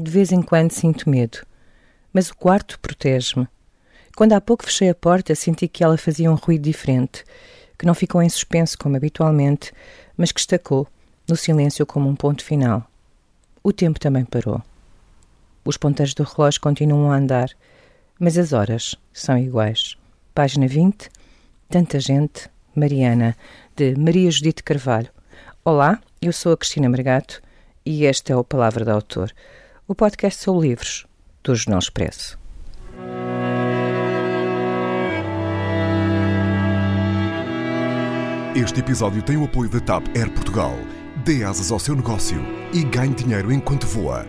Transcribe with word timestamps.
De 0.00 0.12
vez 0.12 0.30
em 0.30 0.40
quando 0.40 0.70
sinto 0.70 1.10
medo, 1.10 1.38
mas 2.12 2.30
o 2.30 2.36
quarto 2.36 2.78
protege-me. 2.78 3.48
Quando 4.16 4.32
há 4.32 4.40
pouco 4.40 4.64
fechei 4.64 4.88
a 4.88 4.94
porta, 4.94 5.34
senti 5.34 5.66
que 5.66 5.82
ela 5.82 5.98
fazia 5.98 6.30
um 6.30 6.36
ruído 6.36 6.62
diferente, 6.62 7.24
que 7.76 7.84
não 7.84 7.94
ficou 7.94 8.22
em 8.22 8.28
suspenso 8.28 8.78
como 8.78 8.96
habitualmente, 8.96 9.72
mas 10.16 10.30
que 10.30 10.38
estacou, 10.38 10.86
no 11.28 11.34
silêncio 11.34 11.84
como 11.84 12.08
um 12.08 12.14
ponto 12.14 12.44
final. 12.44 12.88
O 13.60 13.72
tempo 13.72 13.98
também 13.98 14.24
parou. 14.24 14.62
Os 15.64 15.76
ponteiros 15.76 16.14
do 16.14 16.22
relógio 16.22 16.60
continuam 16.60 17.10
a 17.10 17.16
andar, 17.16 17.50
mas 18.20 18.38
as 18.38 18.52
horas 18.52 18.94
são 19.12 19.36
iguais. 19.36 19.96
Página 20.32 20.68
20, 20.68 21.10
Tanta 21.68 21.98
Gente, 21.98 22.48
Mariana, 22.72 23.36
de 23.74 23.96
Maria 23.96 24.30
Judite 24.30 24.62
Carvalho. 24.62 25.10
Olá, 25.64 26.00
eu 26.22 26.32
sou 26.32 26.52
a 26.52 26.56
Cristina 26.56 26.88
Margato 26.88 27.42
e 27.84 28.04
este 28.04 28.30
é 28.30 28.36
o 28.36 28.44
Palavra 28.44 28.84
do 28.84 28.92
Autor, 28.92 29.34
o 29.88 29.94
podcast 29.94 30.44
sobre 30.44 30.68
livros 30.68 31.06
do 31.42 31.54
Jornal 31.56 31.78
Expresso. 31.78 32.38
Este 38.54 38.80
episódio 38.80 39.22
tem 39.22 39.38
o 39.38 39.44
apoio 39.46 39.70
da 39.70 39.80
TAP 39.80 40.04
Air 40.14 40.30
Portugal. 40.30 40.74
Dê 41.24 41.42
asas 41.42 41.72
ao 41.72 41.78
seu 41.78 41.96
negócio 41.96 42.36
e 42.74 42.84
ganhe 42.84 43.14
dinheiro 43.14 43.50
enquanto 43.50 43.86
voa. 43.86 44.26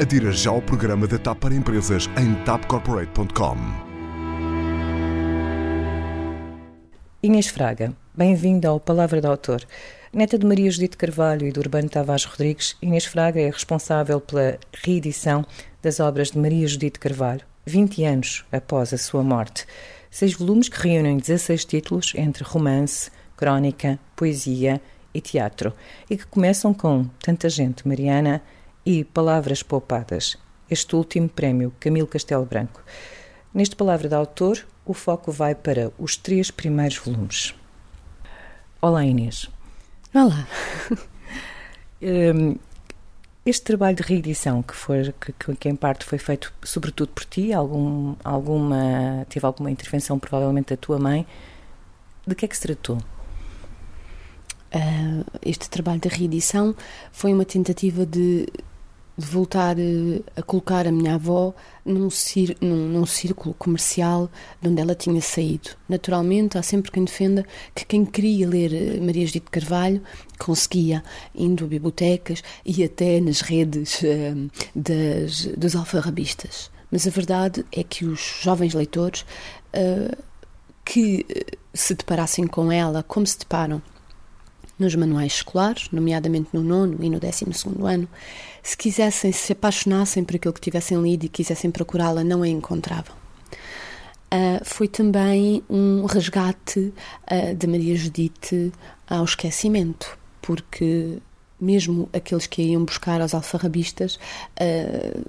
Adira 0.00 0.32
já 0.32 0.50
ao 0.50 0.62
programa 0.62 1.06
da 1.06 1.18
TAP 1.18 1.38
para 1.40 1.54
empresas 1.54 2.08
em 2.18 2.34
tapcorporate.com. 2.44 3.56
Inês 7.22 7.48
Fraga, 7.48 7.92
bem-vinda 8.14 8.68
ao 8.68 8.80
Palavra 8.80 9.20
do 9.20 9.28
Autor. 9.28 9.62
Neta 10.14 10.36
de 10.36 10.44
Maria 10.44 10.70
Judite 10.70 10.98
Carvalho 10.98 11.46
e 11.46 11.50
de 11.52 11.58
Urbano 11.58 11.88
Tavares 11.88 12.26
Rodrigues, 12.26 12.76
Inês 12.82 13.06
Fraga 13.06 13.40
é 13.40 13.48
responsável 13.48 14.20
pela 14.20 14.58
reedição 14.84 15.42
das 15.80 16.00
obras 16.00 16.30
de 16.30 16.38
Maria 16.38 16.68
Judite 16.68 16.98
Carvalho, 16.98 17.40
20 17.64 18.04
anos 18.04 18.44
após 18.52 18.92
a 18.92 18.98
sua 18.98 19.22
morte. 19.22 19.64
Seis 20.10 20.34
volumes 20.34 20.68
que 20.68 20.86
reúnem 20.86 21.16
16 21.16 21.64
títulos 21.64 22.12
entre 22.14 22.44
romance, 22.44 23.10
crónica, 23.34 23.98
poesia 24.14 24.82
e 25.14 25.20
teatro, 25.22 25.72
e 26.10 26.18
que 26.18 26.26
começam 26.26 26.74
com 26.74 27.06
Tanta 27.22 27.48
Gente 27.48 27.88
Mariana 27.88 28.42
e 28.84 29.04
Palavras 29.04 29.62
Poupadas, 29.62 30.36
este 30.70 30.94
último 30.94 31.26
prémio 31.26 31.72
Camilo 31.80 32.06
Castelo 32.06 32.44
Branco. 32.44 32.84
Neste 33.54 33.74
Palavra 33.74 34.10
de 34.10 34.14
Autor, 34.14 34.62
o 34.84 34.92
foco 34.92 35.32
vai 35.32 35.54
para 35.54 35.90
os 35.98 36.18
três 36.18 36.50
primeiros 36.50 36.98
volumes. 36.98 37.54
Olá 38.78 39.06
Inês. 39.06 39.48
Olá. 40.14 40.46
Um, 42.04 42.56
este 43.46 43.62
trabalho 43.62 43.96
de 43.96 44.02
reedição 44.02 44.60
que 44.60 44.74
foi 44.74 45.14
que, 45.38 45.54
que, 45.54 45.68
em 45.68 45.76
parte 45.76 46.04
foi 46.04 46.18
feito 46.18 46.52
sobretudo 46.60 47.10
por 47.10 47.24
ti, 47.24 47.52
algum, 47.52 48.16
alguma 48.24 49.24
teve 49.28 49.46
alguma 49.46 49.70
intervenção 49.70 50.18
provavelmente 50.18 50.70
da 50.70 50.76
tua 50.76 50.98
mãe. 50.98 51.24
De 52.26 52.34
que 52.34 52.44
é 52.44 52.48
que 52.48 52.56
se 52.56 52.62
tratou? 52.62 52.96
Uh, 54.74 55.24
este 55.42 55.70
trabalho 55.70 56.00
de 56.00 56.08
reedição 56.08 56.74
foi 57.12 57.32
uma 57.32 57.44
tentativa 57.44 58.04
de 58.04 58.48
de 59.16 59.26
voltar 59.26 59.76
uh, 59.76 60.24
a 60.36 60.42
colocar 60.42 60.86
a 60.86 60.92
minha 60.92 61.14
avó 61.14 61.54
num, 61.84 62.08
num, 62.60 62.76
num, 62.88 63.06
círculo 63.06 63.54
comercial 63.54 64.30
de 64.60 64.68
onde 64.68 64.80
ela 64.80 64.94
tinha 64.94 65.20
saído. 65.20 65.70
Naturalmente, 65.88 66.56
há 66.56 66.62
sempre 66.62 66.90
quem 66.90 67.04
defenda 67.04 67.44
que 67.74 67.84
quem 67.84 68.04
queria 68.04 68.48
ler 68.48 68.72
uh, 68.72 69.04
Maria 69.04 69.26
Judite 69.26 69.50
Carvalho 69.50 70.02
conseguia, 70.38 71.02
indo 71.34 71.64
a 71.64 71.68
bibliotecas 71.68 72.42
e 72.64 72.82
até 72.82 73.20
nas 73.20 73.40
redes 73.40 74.00
uh, 74.02 74.50
das, 74.74 75.46
dos 75.56 75.76
alfarrabistas. 75.76 76.70
Mas 76.90 77.06
a 77.06 77.10
verdade 77.10 77.64
é 77.72 77.82
que 77.82 78.04
os 78.04 78.20
jovens 78.42 78.74
leitores 78.74 79.24
que 80.84 81.24
se 81.72 81.94
deparassem 81.94 82.46
com 82.46 82.70
ela, 82.70 83.02
como 83.02 83.26
se 83.26 83.38
deparam 83.38 83.80
nos 84.82 84.94
manuais 84.94 85.34
escolares, 85.34 85.88
nomeadamente 85.90 86.50
no 86.52 86.62
nono 86.62 86.98
e 87.00 87.08
no 87.08 87.18
décimo 87.18 87.54
segundo 87.54 87.86
ano, 87.86 88.08
se 88.62 88.76
quisessem, 88.76 89.32
se 89.32 89.52
apaixonassem 89.52 90.24
por 90.24 90.36
aquilo 90.36 90.52
que 90.52 90.60
tivessem 90.60 91.00
lido 91.00 91.24
e 91.24 91.28
quisessem 91.28 91.70
procurá-la, 91.70 92.22
não 92.22 92.42
a 92.42 92.48
encontravam. 92.48 93.14
Uh, 94.32 94.64
foi 94.64 94.88
também 94.88 95.62
um 95.68 96.04
resgate 96.06 96.92
uh, 97.30 97.54
de 97.54 97.66
Maria 97.66 97.94
Judite 97.96 98.72
ao 99.06 99.24
esquecimento, 99.24 100.18
porque 100.40 101.18
mesmo 101.60 102.08
aqueles 102.12 102.46
que 102.46 102.62
a 102.62 102.64
iam 102.64 102.84
buscar 102.84 103.20
aos 103.20 103.34
alfarrabistas 103.34 104.16
uh, 104.16 105.24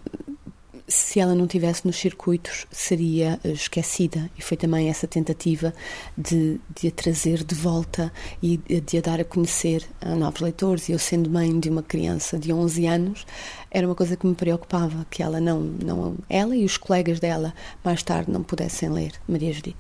se 0.88 1.20
ela 1.20 1.34
não 1.34 1.48
tivesse 1.48 1.86
nos 1.86 1.96
circuitos, 1.96 2.68
seria 2.72 3.40
eh, 3.44 3.50
esquecida. 3.50 4.30
E 4.38 4.42
foi 4.42 4.58
também 4.58 4.90
essa 4.90 5.08
tentativa 5.08 5.74
de, 6.18 6.60
de 6.76 6.88
a 6.88 6.92
trazer 6.92 7.44
de 7.44 7.56
volta 7.56 8.12
e 8.42 8.58
de 8.58 8.98
a 8.98 9.02
dar 9.02 9.20
a 9.20 9.26
conhecer 9.26 9.86
a 10.02 10.16
novos 10.16 10.42
leitores. 10.42 10.90
E 10.90 10.92
eu, 10.92 11.00
sendo 11.00 11.30
mãe 11.30 11.58
de 11.60 11.70
uma 11.70 11.84
criança 11.84 12.38
de 12.38 12.52
11 12.52 12.86
anos, 12.86 13.26
era 13.72 13.88
uma 13.88 13.96
coisa 13.96 14.18
que 14.18 14.28
me 14.28 14.36
preocupava, 14.36 15.06
que 15.10 15.24
ela 15.24 15.40
não, 15.40 15.62
não 15.62 16.18
ela 16.30 16.56
e 16.56 16.66
os 16.66 16.78
colegas 16.78 17.20
dela 17.20 17.54
mais 17.84 18.04
tarde 18.04 18.32
não 18.32 18.44
pudessem 18.44 18.90
ler 18.90 19.14
Maria 19.28 19.54
Judite. 19.54 19.78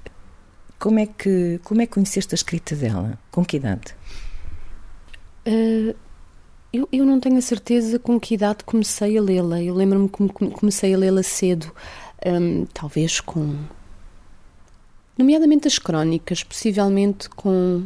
Como 0.80 1.00
é 1.00 1.06
que 1.06 1.60
como 1.64 1.82
é 1.82 1.86
que 1.86 1.94
conheceste 1.94 2.34
a 2.34 2.36
escrita 2.36 2.76
dela? 2.76 3.18
Com 3.32 3.46
que 3.46 3.58
idade? 3.58 3.96
Uh, 5.48 5.96
eu, 6.74 6.90
eu 6.92 7.06
não 7.06 7.20
tenho 7.20 7.38
a 7.38 7.42
certeza 7.42 8.00
com 8.00 8.20
que 8.20 8.34
idade 8.34 8.64
comecei 8.64 9.16
a 9.16 9.22
lê-la. 9.22 9.62
Eu 9.62 9.76
lembro-me 9.76 10.10
que 10.10 10.50
comecei 10.50 10.94
a 10.96 10.98
lê-la 10.98 11.22
cedo, 11.22 11.72
um, 12.26 12.66
talvez 12.74 13.20
com. 13.20 13.56
Nomeadamente 15.16 15.68
as 15.68 15.78
crónicas, 15.78 16.44
possivelmente 16.44 17.30
com 17.30 17.84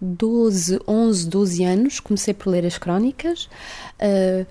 12, 0.00 0.80
11, 0.88 1.28
12 1.28 1.64
anos, 1.64 2.00
comecei 2.00 2.32
por 2.32 2.48
ler 2.48 2.64
as 2.64 2.78
crónicas, 2.78 3.44
uh, 4.00 4.46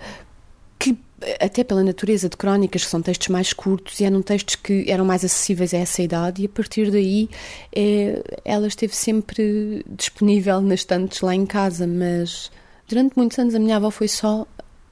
que 0.78 0.96
até 1.42 1.64
pela 1.64 1.84
natureza 1.84 2.30
de 2.30 2.38
crónicas, 2.38 2.84
que 2.84 2.90
são 2.90 3.02
textos 3.02 3.30
mais 3.30 3.52
curtos 3.52 4.00
e 4.00 4.06
eram 4.06 4.22
textos 4.22 4.56
que 4.56 4.86
eram 4.88 5.04
mais 5.04 5.26
acessíveis 5.26 5.74
a 5.74 5.78
essa 5.78 6.04
idade, 6.04 6.44
e 6.44 6.46
a 6.46 6.50
partir 6.50 6.92
daí 6.92 7.28
é, 7.76 8.24
ela 8.46 8.68
esteve 8.68 8.96
sempre 8.96 9.84
disponível 9.90 10.62
nas 10.62 10.82
estantes 10.82 11.20
lá 11.22 11.34
em 11.34 11.48
casa, 11.48 11.88
mas 11.88 12.52
Durante 12.90 13.16
muitos 13.16 13.38
anos 13.38 13.54
a 13.54 13.60
minha 13.60 13.76
avó 13.76 13.92
foi 13.92 14.08
só 14.08 14.48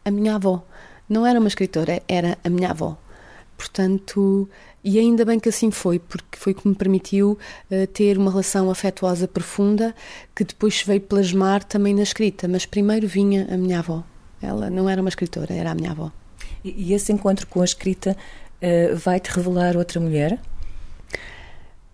a 0.05 0.11
minha 0.11 0.35
avó. 0.35 0.63
Não 1.09 1.25
era 1.25 1.39
uma 1.39 1.47
escritora, 1.47 1.99
era 2.07 2.37
a 2.43 2.49
minha 2.49 2.69
avó. 2.69 2.95
Portanto, 3.57 4.47
e 4.83 4.99
ainda 4.99 5.25
bem 5.25 5.39
que 5.39 5.49
assim 5.49 5.71
foi, 5.71 5.97
porque 5.97 6.37
foi 6.37 6.53
que 6.53 6.67
me 6.67 6.75
permitiu 6.75 7.39
uh, 7.71 7.87
ter 7.87 8.19
uma 8.19 8.29
relação 8.29 8.69
afetuosa 8.69 9.27
profunda 9.27 9.95
que 10.35 10.43
depois 10.43 10.83
veio 10.83 11.01
plasmar 11.01 11.63
também 11.63 11.95
na 11.95 12.03
escrita. 12.03 12.47
Mas 12.47 12.67
primeiro 12.67 13.07
vinha 13.07 13.47
a 13.51 13.57
minha 13.57 13.79
avó. 13.79 14.03
Ela 14.39 14.69
não 14.69 14.87
era 14.87 15.01
uma 15.01 15.09
escritora, 15.09 15.51
era 15.51 15.71
a 15.71 15.75
minha 15.75 15.89
avó. 15.89 16.11
E, 16.63 16.89
e 16.89 16.93
esse 16.93 17.11
encontro 17.11 17.47
com 17.47 17.63
a 17.63 17.65
escrita 17.65 18.15
uh, 18.61 18.95
vai-te 18.95 19.31
revelar 19.31 19.75
outra 19.75 19.99
mulher? 19.99 20.39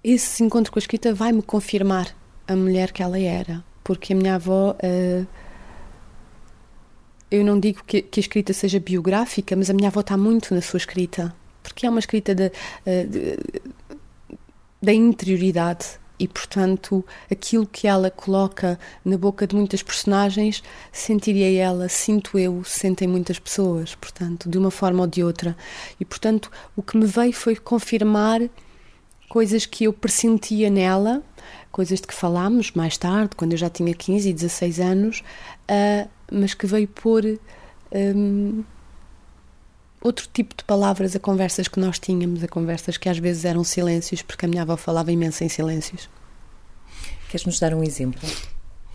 Esse 0.04 0.44
encontro 0.44 0.70
com 0.70 0.80
a 0.80 0.82
escrita 0.82 1.14
vai-me 1.14 1.42
confirmar 1.42 2.14
a 2.46 2.58
mulher 2.58 2.92
que 2.92 3.02
ela 3.02 3.18
era, 3.18 3.64
porque 3.86 4.12
a 4.12 4.16
minha 4.18 4.36
avó. 4.36 4.76
Uh, 4.84 5.26
eu 7.34 7.44
não 7.44 7.60
digo 7.60 7.84
que, 7.84 8.02
que, 8.04 8.20
a 8.20 8.22
escrita 8.22 8.54
seja 8.54 8.80
biográfica, 8.80 9.56
mas 9.56 9.70
a 9.70 9.74
minha 9.74 9.88
avó 9.88 10.02
está 10.02 10.16
muito 10.16 10.54
na 10.54 10.62
sua 10.62 10.78
escrita, 10.78 11.36
porque 11.64 11.86
é 11.86 11.90
uma 11.90 12.00
escrita 12.00 12.36
de, 12.36 12.52
eh, 12.86 13.38
da 14.80 14.94
interioridade 14.94 16.00
e, 16.20 16.28
portanto, 16.28 17.04
aquilo 17.32 17.66
que 17.66 17.88
ela 17.88 18.12
coloca 18.12 18.80
na 19.04 19.18
boca 19.18 19.48
de 19.48 19.56
muitas 19.56 19.82
personagens, 19.82 20.62
sentiria 20.92 21.52
ela, 21.60 21.90
sinto 21.90 22.38
eu, 22.38 22.64
sentem 22.64 23.08
muitas 23.08 23.40
pessoas, 23.40 23.96
portanto, 23.96 24.48
de 24.48 24.58
uma 24.58 24.70
forma 24.70 25.02
ou 25.02 25.08
de 25.08 25.24
outra. 25.24 25.58
E, 26.00 26.06
portanto, 26.06 26.52
o 26.76 26.84
que 26.84 26.96
me 26.96 27.06
veio 27.08 27.34
foi 27.34 27.56
confirmar 27.56 28.42
coisas 29.28 29.66
que 29.66 29.86
eu 29.86 29.92
pressentia 29.92 30.70
nela, 30.70 31.24
coisas 31.72 32.00
de 32.00 32.06
que 32.06 32.14
falámos 32.14 32.72
mais 32.74 32.96
tarde, 32.96 33.36
quando 33.36 33.54
eu 33.54 33.58
já 33.58 33.70
tinha 33.70 33.92
15 33.92 34.30
e 34.30 34.34
16 34.34 34.80
anos, 34.80 35.24
uh, 35.68 36.08
mas 36.34 36.54
que 36.54 36.66
veio 36.66 36.88
pôr 36.88 37.40
um, 37.94 38.64
outro 40.02 40.28
tipo 40.34 40.56
de 40.56 40.64
palavras 40.64 41.16
a 41.16 41.20
conversas 41.20 41.68
que 41.68 41.80
nós 41.80 42.00
tínhamos, 42.00 42.44
a 42.44 42.48
conversas 42.48 42.98
que 42.98 43.08
às 43.08 43.18
vezes 43.18 43.46
eram 43.46 43.64
silêncios, 43.64 44.22
porque 44.22 44.46
a 44.46 44.50
minha 44.50 44.64
avó 44.64 44.76
falava 44.76 45.12
imenso 45.12 45.44
em 45.44 45.50
silêncios. 45.50 46.10
Queres-nos 47.30 47.60
dar 47.60 47.74
um 47.74 47.84
exemplo? 47.84 48.22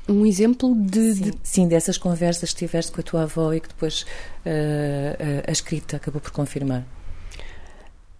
Um 0.08 0.24
exemplo 0.24 0.74
de 0.74 1.14
sim, 1.14 1.22
de 1.22 1.38
sim, 1.42 1.68
dessas 1.68 1.98
conversas 1.98 2.52
que 2.52 2.58
tiveste 2.58 2.90
com 2.92 3.00
a 3.00 3.04
tua 3.04 3.22
avó 3.22 3.52
e 3.52 3.60
que 3.60 3.68
depois 3.68 4.02
uh, 4.02 5.44
a 5.46 5.52
escrita 5.52 5.96
acabou 5.96 6.20
por 6.20 6.30
confirmar. 6.30 6.86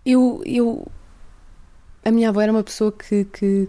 Eu, 0.04 0.42
eu, 0.44 0.86
a 2.04 2.10
minha 2.10 2.28
avó 2.28 2.40
era 2.40 2.52
uma 2.52 2.62
pessoa 2.62 2.92
que, 2.92 3.24
que 3.24 3.68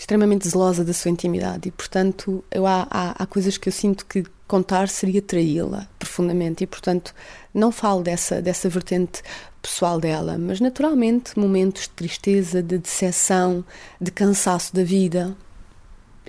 extremamente 0.00 0.48
zelosa 0.48 0.82
da 0.82 0.94
sua 0.94 1.10
intimidade 1.10 1.68
e, 1.68 1.70
portanto, 1.70 2.42
eu, 2.50 2.66
há, 2.66 2.88
há, 2.90 3.22
há 3.22 3.26
coisas 3.26 3.58
que 3.58 3.68
eu 3.68 3.72
sinto 3.72 4.06
que 4.06 4.24
contar 4.48 4.88
seria 4.88 5.20
traí-la 5.20 5.86
profundamente 5.98 6.64
e, 6.64 6.66
portanto, 6.66 7.14
não 7.52 7.70
falo 7.70 8.02
dessa, 8.02 8.40
dessa 8.40 8.66
vertente 8.70 9.22
pessoal 9.60 10.00
dela, 10.00 10.38
mas 10.38 10.58
naturalmente 10.58 11.38
momentos 11.38 11.82
de 11.82 11.90
tristeza, 11.90 12.62
de 12.62 12.78
decepção, 12.78 13.62
de 14.00 14.10
cansaço 14.10 14.74
da 14.74 14.82
vida. 14.82 15.36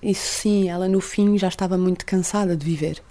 Isso 0.04 0.42
sim, 0.42 0.68
ela 0.68 0.90
no 0.90 1.00
fim 1.00 1.38
já 1.38 1.48
estava 1.48 1.78
muito 1.78 2.06
cansada 2.06 2.58
de 2.58 2.66
viver. 2.66 3.02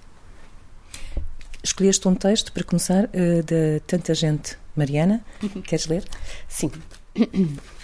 Escolheste 1.63 2.07
um 2.07 2.15
texto 2.15 2.53
para 2.53 2.65
começar 2.65 3.05
uh, 3.05 3.43
de 3.43 3.81
tanta 3.87 4.13
gente. 4.13 4.59
Mariana, 4.77 5.25
queres 5.65 5.87
ler? 5.87 6.05
Sim. 6.47 6.71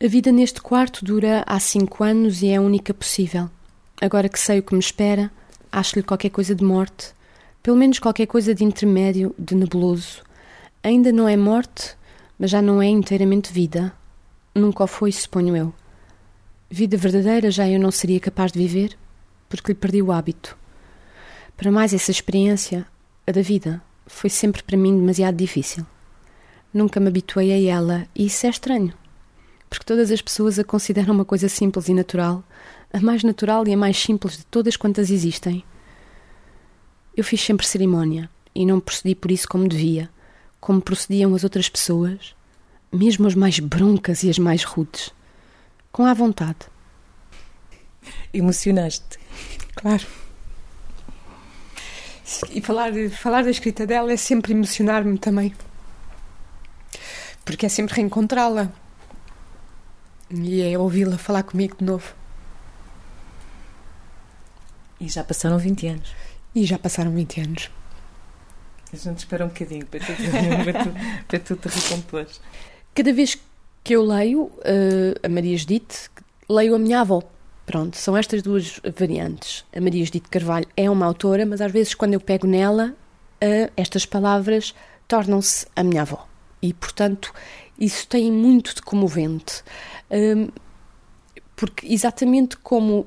A 0.00 0.06
vida 0.06 0.30
neste 0.30 0.62
quarto 0.62 1.04
dura 1.04 1.42
há 1.44 1.58
cinco 1.58 2.04
anos 2.04 2.40
e 2.40 2.46
é 2.46 2.56
a 2.56 2.60
única 2.60 2.94
possível. 2.94 3.50
Agora 4.00 4.28
que 4.28 4.38
sei 4.38 4.60
o 4.60 4.62
que 4.62 4.72
me 4.72 4.78
espera, 4.78 5.28
acho-lhe 5.72 6.04
qualquer 6.04 6.30
coisa 6.30 6.54
de 6.54 6.62
morte, 6.62 7.12
pelo 7.64 7.76
menos 7.76 7.98
qualquer 7.98 8.26
coisa 8.26 8.54
de 8.54 8.62
intermédio, 8.62 9.34
de 9.36 9.56
nebuloso. 9.56 10.22
Ainda 10.84 11.10
não 11.10 11.28
é 11.28 11.36
morte, 11.36 11.96
mas 12.38 12.48
já 12.48 12.62
não 12.62 12.80
é 12.80 12.86
inteiramente 12.86 13.52
vida. 13.52 13.92
Nunca 14.54 14.84
o 14.84 14.86
foi, 14.86 15.10
suponho 15.10 15.56
eu. 15.56 15.74
Vida 16.70 16.96
verdadeira 16.96 17.50
já 17.50 17.68
eu 17.68 17.80
não 17.80 17.90
seria 17.90 18.20
capaz 18.20 18.52
de 18.52 18.58
viver, 18.60 18.96
porque 19.48 19.72
lhe 19.72 19.78
perdi 19.78 20.00
o 20.00 20.12
hábito. 20.12 20.56
Para 21.56 21.72
mais 21.72 21.92
essa 21.92 22.12
experiência, 22.12 22.86
a 23.26 23.32
da 23.32 23.42
vida, 23.42 23.82
foi 24.06 24.30
sempre 24.30 24.62
para 24.62 24.76
mim 24.76 24.96
demasiado 24.96 25.34
difícil. 25.34 25.84
Nunca 26.72 27.00
me 27.00 27.08
habituei 27.08 27.52
a 27.52 27.76
ela 27.76 28.06
e 28.14 28.26
isso 28.26 28.46
é 28.46 28.50
estranho 28.50 28.94
porque 29.68 29.84
todas 29.84 30.10
as 30.10 30.22
pessoas 30.22 30.58
a 30.58 30.64
consideram 30.64 31.14
uma 31.14 31.24
coisa 31.24 31.48
simples 31.48 31.88
e 31.88 31.94
natural, 31.94 32.42
a 32.92 33.00
mais 33.00 33.22
natural 33.22 33.66
e 33.66 33.72
a 33.72 33.76
mais 33.76 33.98
simples 33.98 34.38
de 34.38 34.46
todas 34.46 34.76
quantas 34.76 35.10
existem. 35.10 35.64
Eu 37.16 37.24
fiz 37.24 37.40
sempre 37.40 37.66
cerimónia 37.66 38.30
e 38.54 38.64
não 38.64 38.80
procedi 38.80 39.14
por 39.14 39.30
isso 39.30 39.48
como 39.48 39.68
devia, 39.68 40.08
como 40.60 40.80
procediam 40.80 41.34
as 41.34 41.44
outras 41.44 41.68
pessoas, 41.68 42.34
mesmo 42.92 43.26
as 43.26 43.34
mais 43.34 43.58
broncas 43.58 44.22
e 44.22 44.30
as 44.30 44.38
mais 44.38 44.64
rudes, 44.64 45.12
com 45.92 46.06
a 46.06 46.14
vontade. 46.14 46.58
Emocionaste. 48.32 49.18
Claro. 49.74 50.06
E 52.50 52.60
falar, 52.60 52.92
falar 53.10 53.42
da 53.42 53.50
escrita 53.50 53.86
dela 53.86 54.12
é 54.12 54.16
sempre 54.16 54.52
emocionar-me 54.52 55.18
também. 55.18 55.54
Porque 57.44 57.66
é 57.66 57.68
sempre 57.68 57.94
reencontrá-la. 57.94 58.72
E 60.30 60.62
é 60.62 60.78
ouvi-la 60.78 61.16
falar 61.16 61.42
comigo 61.42 61.76
de 61.78 61.84
novo. 61.84 62.14
E 65.00 65.08
já 65.08 65.24
passaram 65.24 65.58
20 65.58 65.86
anos. 65.86 66.14
E 66.54 66.64
já 66.64 66.78
passaram 66.78 67.12
20 67.12 67.40
anos. 67.40 67.70
A 68.92 68.96
gente 68.96 69.18
espera 69.18 69.44
um 69.44 69.48
bocadinho 69.48 69.86
para 69.86 70.00
tu, 70.00 70.12
para 70.64 70.84
tu, 70.84 71.26
para 71.28 71.38
tu 71.38 71.56
te 71.56 71.68
recompor. 71.68 72.26
Cada 72.94 73.12
vez 73.12 73.38
que 73.84 73.94
eu 73.94 74.02
leio 74.02 74.42
uh, 74.44 75.14
a 75.22 75.28
Maria 75.28 75.56
Judite, 75.56 76.10
leio 76.48 76.74
a 76.74 76.78
minha 76.78 77.00
avó. 77.00 77.22
Pronto, 77.64 77.96
são 77.96 78.16
estas 78.16 78.42
duas 78.42 78.80
variantes. 78.96 79.64
A 79.74 79.80
Maria 79.80 80.04
Judite 80.04 80.28
Carvalho 80.28 80.66
é 80.76 80.90
uma 80.90 81.06
autora, 81.06 81.44
mas 81.44 81.60
às 81.60 81.70
vezes 81.70 81.94
quando 81.94 82.14
eu 82.14 82.20
pego 82.20 82.46
nela, 82.46 82.94
uh, 83.42 83.72
estas 83.76 84.06
palavras 84.06 84.74
tornam-se 85.06 85.66
a 85.76 85.82
minha 85.82 86.02
avó. 86.02 86.26
E, 86.60 86.72
portanto, 86.72 87.32
isso 87.78 88.06
tem 88.06 88.30
muito 88.30 88.74
de 88.74 88.82
comovente. 88.82 89.62
Um, 90.10 90.48
porque 91.54 91.92
exatamente 91.92 92.56
como 92.56 93.06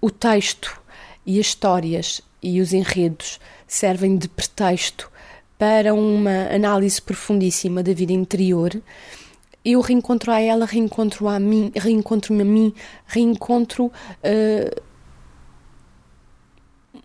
o 0.00 0.10
texto 0.10 0.80
e 1.24 1.38
as 1.38 1.46
histórias 1.46 2.20
e 2.42 2.60
os 2.60 2.72
enredos 2.72 3.40
servem 3.66 4.16
de 4.16 4.28
pretexto 4.28 5.10
para 5.58 5.94
uma 5.94 6.52
análise 6.52 7.00
profundíssima 7.00 7.82
da 7.82 7.92
vida 7.92 8.12
interior, 8.12 8.82
eu 9.64 9.80
reencontro 9.80 10.32
a 10.32 10.40
ela, 10.40 10.66
reencontro 10.66 11.28
a 11.28 11.38
mim, 11.38 11.70
reencontro-me 11.74 12.42
a 12.42 12.44
mim, 12.44 12.74
reencontro 13.06 13.86
uh, 13.86 14.82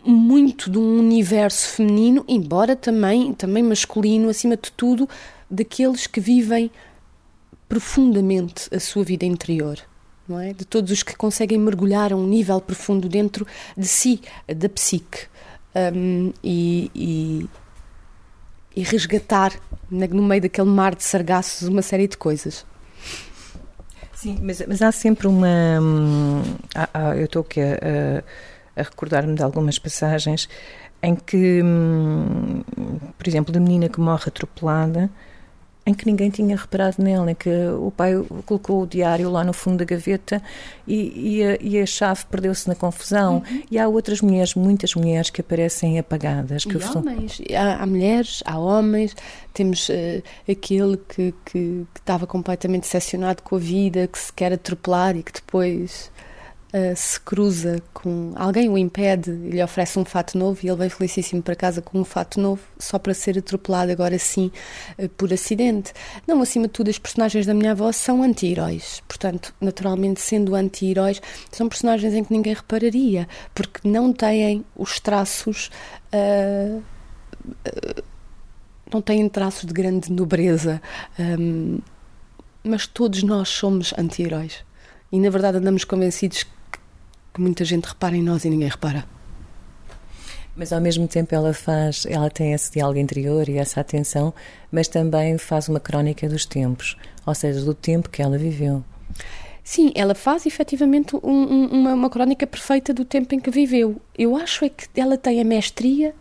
muito 0.04 0.68
de 0.68 0.78
um 0.78 0.98
universo 0.98 1.68
feminino, 1.68 2.24
embora 2.26 2.74
também, 2.74 3.32
também 3.32 3.62
masculino, 3.62 4.28
acima 4.28 4.56
de 4.56 4.72
tudo, 4.72 5.08
daqueles 5.50 6.06
que 6.06 6.20
vivem 6.20 6.70
profundamente 7.68 8.74
a 8.74 8.80
sua 8.80 9.04
vida 9.04 9.24
interior. 9.24 9.78
Não 10.26 10.38
é? 10.38 10.52
De 10.52 10.64
todos 10.64 10.90
os 10.90 11.02
que 11.02 11.16
conseguem 11.16 11.58
mergulhar 11.58 12.12
a 12.12 12.16
um 12.16 12.26
nível 12.26 12.60
profundo 12.60 13.08
dentro 13.08 13.46
de 13.76 13.86
si, 13.86 14.20
da 14.46 14.68
psique, 14.68 15.26
um, 15.94 16.32
e, 16.42 16.90
e, 16.94 17.48
e, 18.76 18.82
resgatar 18.82 19.52
no 19.90 20.22
meio 20.22 20.42
daquele 20.42 20.68
mar 20.68 20.94
de 20.94 21.02
sargaços 21.02 21.66
uma 21.68 21.82
série 21.82 22.08
de 22.08 22.16
coisas. 22.16 22.66
Sim, 24.12 24.38
mas, 24.42 24.62
mas 24.66 24.82
há 24.82 24.90
sempre 24.90 25.28
uma. 25.28 25.80
Hum, 25.80 26.42
há, 26.74 26.88
há, 26.92 27.16
eu 27.16 27.26
estou 27.26 27.42
aqui 27.42 27.60
a, 27.60 27.74
a, 28.76 28.80
a 28.80 28.82
recordar-me 28.82 29.34
de 29.34 29.42
algumas 29.42 29.78
passagens 29.78 30.48
em 31.02 31.14
que, 31.14 31.62
hum, 31.62 32.62
por 33.16 33.28
exemplo, 33.28 33.52
da 33.52 33.60
menina 33.60 33.88
que 33.88 34.00
morre 34.00 34.24
atropelada 34.26 35.08
em 35.88 35.94
que 35.94 36.04
ninguém 36.04 36.28
tinha 36.28 36.54
reparado 36.54 37.02
nela, 37.02 37.30
em 37.30 37.34
que 37.34 37.48
o 37.48 37.90
pai 37.90 38.12
colocou 38.44 38.82
o 38.82 38.86
diário 38.86 39.30
lá 39.30 39.42
no 39.42 39.54
fundo 39.54 39.78
da 39.78 39.86
gaveta 39.86 40.42
e, 40.86 41.38
e, 41.38 41.42
a, 41.42 41.58
e 41.62 41.80
a, 41.80 41.86
chave 41.86 42.26
perdeu-se 42.30 42.68
na 42.68 42.74
confusão. 42.74 43.36
Uhum. 43.36 43.62
E 43.70 43.78
há 43.78 43.88
outras 43.88 44.20
mulheres, 44.20 44.54
muitas 44.54 44.94
mulheres 44.94 45.30
que 45.30 45.40
aparecem 45.40 45.98
apagadas. 45.98 46.66
Que 46.66 46.76
e 46.76 46.96
homens, 46.96 47.40
há, 47.56 47.82
há, 47.82 47.86
mulheres, 47.86 48.42
há 48.44 48.58
homens, 48.58 49.16
temos 49.54 49.88
uh, 49.88 50.22
aquele 50.46 50.98
que, 51.08 51.34
que, 51.46 51.86
que, 51.94 52.00
estava 52.00 52.26
completamente 52.26 52.82
decepcionado 52.82 53.42
com 53.42 53.56
a 53.56 53.58
vida, 53.58 54.06
que 54.06 54.18
se 54.18 54.30
quer 54.30 54.52
atropelar 54.52 55.16
e 55.16 55.22
que 55.22 55.32
depois 55.32 56.10
uh, 56.72 56.96
se 56.96 57.20
cruza 57.20 57.82
com 57.92 58.32
alguém, 58.36 58.68
o 58.68 58.76
impede 58.76 59.30
e 59.30 59.50
lhe 59.50 59.62
oferece 59.62 59.98
um 59.98 60.04
fato 60.04 60.36
novo 60.36 60.60
e 60.62 60.68
ele 60.68 60.76
vem 60.76 60.88
felicíssimo 60.88 61.42
para 61.42 61.54
casa 61.54 61.82
com 61.82 62.00
um 62.00 62.04
fato 62.04 62.40
novo 62.40 62.62
só 62.78 62.98
para 62.98 63.14
ser 63.14 63.38
atropelado 63.38 63.90
agora 63.92 64.18
sim 64.18 64.50
uh, 64.98 65.08
por 65.10 65.32
acidente. 65.32 65.92
Não, 66.26 66.40
acima 66.40 66.66
de 66.66 66.72
tudo, 66.72 66.90
as 66.90 66.98
personagens 66.98 67.46
da 67.46 67.54
minha 67.54 67.72
avó 67.72 67.90
são 67.92 68.22
anti-heróis. 68.22 69.02
Portanto, 69.06 69.54
naturalmente, 69.60 70.20
sendo 70.20 70.54
anti-heróis, 70.54 71.20
são 71.50 71.68
personagens 71.68 72.14
em 72.14 72.24
que 72.24 72.32
ninguém 72.32 72.54
repararia, 72.54 73.28
porque 73.54 73.86
não 73.88 74.12
têm 74.12 74.64
os 74.76 75.00
traços. 75.00 75.70
Uh, 76.12 76.82
não 78.92 79.02
têm 79.02 79.28
traços 79.28 79.66
de 79.66 79.72
grande 79.72 80.10
nobreza, 80.10 80.80
um, 81.18 81.78
mas 82.64 82.86
todos 82.86 83.22
nós 83.22 83.48
somos 83.48 83.92
anti-heróis. 83.96 84.64
E 85.10 85.18
na 85.18 85.30
verdade 85.30 85.58
andamos 85.58 85.84
convencidos 85.84 86.44
que 87.32 87.40
muita 87.40 87.64
gente 87.64 87.84
repara 87.84 88.16
em 88.16 88.22
nós 88.22 88.44
e 88.44 88.50
ninguém 88.50 88.68
repara. 88.68 89.04
Mas 90.56 90.72
ao 90.72 90.80
mesmo 90.80 91.06
tempo 91.06 91.34
ela 91.34 91.54
faz, 91.54 92.04
ela 92.06 92.28
tem 92.28 92.52
esse 92.52 92.72
diálogo 92.72 92.98
interior 92.98 93.48
e 93.48 93.58
essa 93.58 93.80
atenção, 93.80 94.34
mas 94.72 94.88
também 94.88 95.38
faz 95.38 95.68
uma 95.68 95.78
crónica 95.78 96.28
dos 96.28 96.44
tempos, 96.44 96.96
ou 97.24 97.34
seja, 97.34 97.64
do 97.64 97.74
tempo 97.74 98.10
que 98.10 98.20
ela 98.20 98.36
viveu. 98.36 98.84
Sim, 99.62 99.92
ela 99.94 100.14
faz 100.14 100.46
efetivamente 100.46 101.14
um, 101.14 101.20
um, 101.22 101.66
uma, 101.66 101.94
uma 101.94 102.10
crónica 102.10 102.46
perfeita 102.46 102.92
do 102.92 103.04
tempo 103.04 103.34
em 103.34 103.38
que 103.38 103.50
viveu. 103.50 104.00
Eu 104.16 104.34
acho 104.34 104.64
é 104.64 104.68
que 104.68 104.88
ela 104.98 105.16
tem 105.18 105.40
a 105.40 105.44
mestria 105.44 106.14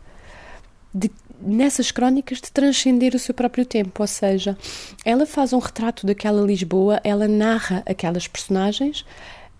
de, 0.93 1.09
nessas 1.41 1.89
crónicas 1.89 2.39
de 2.39 2.51
transcender 2.51 3.15
o 3.15 3.19
seu 3.19 3.33
próprio 3.33 3.65
tempo, 3.65 4.03
ou 4.03 4.07
seja, 4.07 4.57
ela 5.05 5.25
faz 5.25 5.53
um 5.53 5.59
retrato 5.59 6.05
daquela 6.05 6.45
Lisboa, 6.45 6.99
ela 7.03 7.27
narra 7.27 7.83
aquelas 7.85 8.27
personagens, 8.27 9.05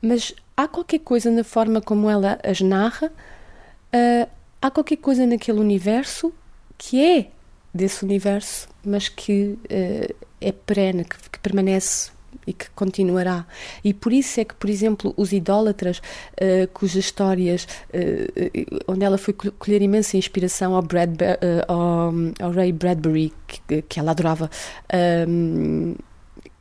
mas 0.02 0.36
há 0.58 0.68
qualquer 0.68 1.00
coisa 1.00 1.30
na 1.30 1.44
forma 1.44 1.80
como 1.80 2.10
ela 2.10 2.40
as 2.44 2.60
narra, 2.60 3.08
uh, 3.08 4.30
há 4.60 4.72
qualquer 4.72 4.98
coisa 4.98 5.26
naquele 5.26 5.60
universo 5.60 6.34
que 6.78 7.04
é 7.04 7.28
desse 7.72 8.04
universo, 8.04 8.68
mas 8.84 9.08
que 9.08 9.56
uh, 9.64 10.16
é 10.42 10.52
perene, 10.52 11.06
que, 11.06 11.30
que, 11.30 11.40
permanece 11.40 12.12
e 12.46 12.54
que 12.54 12.70
continuará. 12.72 13.46
E 13.84 13.94
por 13.94 14.12
isso 14.12 14.40
é 14.40 14.46
que, 14.46 14.56
por 14.56 14.70
exemplo, 14.70 15.14
os 15.16 15.32
idólatras, 15.32 16.00
uh, 16.00 16.68
cujas 16.74 17.06
histórias, 17.06 17.68
onde 18.88 19.06
ela 19.06 19.18
foi 19.18 19.34
colher 19.34 19.82
imensa 19.82 20.18
inspiração 20.18 20.76
ao, 20.76 20.82
Bradbury, 20.82 21.38
ao, 21.68 22.14
ao, 22.40 22.52
Ray 22.52 22.72
Bradbury, 22.72 23.32
que, 23.48 23.82
que 23.84 24.00
ela 24.00 24.12
adorava 24.12 24.50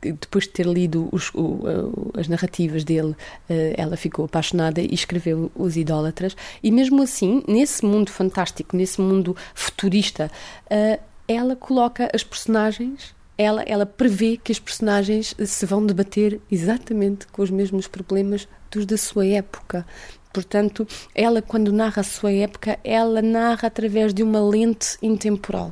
depois 0.01 0.45
de 0.45 0.51
ter 0.51 0.65
lido 0.65 1.09
os, 1.11 1.31
o, 1.33 2.11
as 2.17 2.27
narrativas 2.27 2.83
dele, 2.83 3.15
eh, 3.49 3.73
ela 3.77 3.97
ficou 3.97 4.25
apaixonada 4.25 4.79
e 4.81 4.93
escreveu 4.93 5.51
Os 5.55 5.75
Idólatras. 5.75 6.35
E 6.61 6.71
mesmo 6.71 7.01
assim, 7.01 7.43
nesse 7.47 7.83
mundo 7.85 8.11
fantástico, 8.11 8.77
nesse 8.77 9.01
mundo 9.01 9.35
futurista, 9.55 10.31
eh, 10.69 10.99
ela 11.27 11.55
coloca 11.55 12.09
as 12.13 12.23
personagens 12.23 13.15
ela, 13.37 13.61
ela 13.67 13.85
prevê 13.85 14.35
que 14.35 14.51
as 14.51 14.57
personagens 14.57 15.35
se 15.45 15.65
vão 15.65 15.85
debater 15.85 16.41
exatamente 16.51 17.27
com 17.27 17.43
os 17.43 17.51
mesmos 17.51 17.87
problemas 17.87 18.47
dos 18.71 18.85
da 18.85 18.97
sua 18.97 19.27
época. 19.27 19.85
Portanto, 20.33 20.87
ela, 21.13 21.41
quando 21.41 21.71
narra 21.71 22.01
a 22.01 22.03
sua 22.03 22.31
época, 22.31 22.79
ela 22.83 23.21
narra 23.21 23.67
através 23.67 24.13
de 24.13 24.23
uma 24.23 24.41
lente 24.41 24.97
intemporal. 25.01 25.71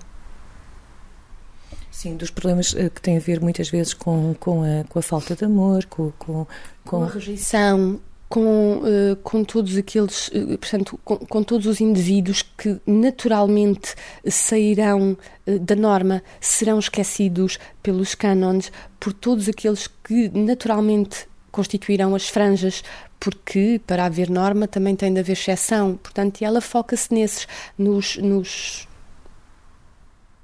Sim, 1.96 2.18
dos 2.18 2.30
problemas 2.30 2.76
eh, 2.76 2.90
que 2.90 3.02
têm 3.02 3.16
a 3.16 3.22
ver 3.22 3.40
muitas 3.40 3.70
vezes 3.70 3.94
com, 3.94 4.36
com, 4.38 4.64
a, 4.64 4.84
com 4.84 5.00
a 5.00 5.02
falta 5.02 5.34
de 5.34 5.46
amor, 5.46 5.86
com, 5.86 6.12
com, 6.20 6.46
com 6.84 7.04
a 7.04 7.08
rejeição, 7.08 8.02
com, 8.28 8.80
uh, 8.80 9.16
com 9.24 9.46
todos 9.46 9.78
aqueles, 9.78 10.28
uh, 10.28 10.58
portanto, 10.58 11.00
com, 11.06 11.16
com, 11.16 11.42
todos 11.42 11.66
os 11.66 11.80
indivíduos 11.80 12.42
que 12.42 12.82
naturalmente 12.86 13.96
sairão 14.28 15.18
da 15.62 15.74
norma, 15.74 16.22
serão 16.42 16.80
esquecidos 16.80 17.58
pelos 17.82 18.14
cânones, 18.14 18.74
por 19.00 19.14
todos 19.14 19.48
aqueles 19.48 19.88
que 19.88 20.28
naturalmente 20.38 21.30
constituirão 21.50 22.14
as 22.14 22.28
franjas, 22.28 22.84
porque 23.18 23.80
para 23.88 24.04
haver 24.04 24.30
norma 24.30 24.68
também 24.68 24.98
tem 24.98 25.14
de 25.14 25.22
haver 25.22 25.32
exceção. 25.32 25.96
Portanto, 25.96 26.42
ela 26.42 26.60
foca-se 26.60 27.14
nesses, 27.14 27.48
nos, 27.78 28.18
nos 28.18 28.86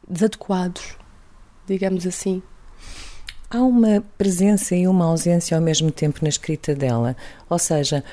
desadequados, 0.07 1.00
digamos 1.71 2.05
assim. 2.05 2.41
Há 3.49 3.61
uma 3.61 4.03
presença 4.17 4.75
e 4.75 4.87
uma 4.87 5.05
ausência 5.05 5.57
ao 5.57 5.63
mesmo 5.63 5.91
tempo 5.91 6.19
na 6.21 6.29
escrita 6.29 6.73
dela, 6.75 7.15
ou 7.49 7.59
seja, 7.59 8.03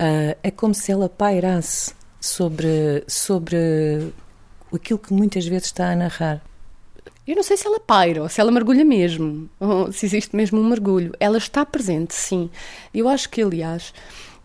uh, 0.00 0.36
é 0.42 0.50
como 0.50 0.74
se 0.74 0.90
ela 0.90 1.08
pairasse 1.08 1.94
sobre, 2.20 3.04
sobre 3.06 4.12
aquilo 4.72 4.98
que 4.98 5.12
muitas 5.12 5.46
vezes 5.46 5.66
está 5.66 5.92
a 5.92 5.96
narrar. 5.96 6.42
Eu 7.26 7.34
não 7.34 7.42
sei 7.42 7.56
se 7.56 7.66
ela 7.66 7.80
paira 7.80 8.22
ou 8.22 8.28
se 8.28 8.40
ela 8.40 8.52
mergulha 8.52 8.84
mesmo, 8.84 9.50
ou 9.58 9.92
se 9.92 10.06
existe 10.06 10.34
mesmo 10.36 10.60
um 10.60 10.68
mergulho. 10.68 11.12
Ela 11.18 11.38
está 11.38 11.66
presente, 11.66 12.14
sim. 12.14 12.48
Eu 12.94 13.08
acho 13.08 13.28
que, 13.28 13.42
aliás, 13.42 13.92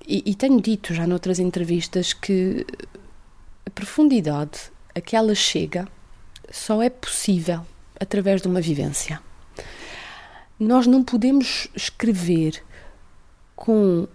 e, 0.06 0.24
e 0.26 0.36
tenho 0.36 0.60
dito 0.60 0.94
já 0.94 1.06
noutras 1.06 1.40
entrevistas 1.40 2.12
que 2.12 2.66
a 3.66 3.70
profundidade 3.70 4.72
a 4.96 5.00
que 5.00 5.16
ela 5.16 5.36
chega 5.36 5.88
só 6.52 6.82
é 6.82 6.90
possível 6.90 7.66
através 8.02 8.42
de 8.42 8.48
uma 8.48 8.60
vivência. 8.60 9.22
Nós 10.60 10.88
não 10.88 11.04
podemos 11.04 11.68
escrever 11.76 12.64
com 13.56 14.08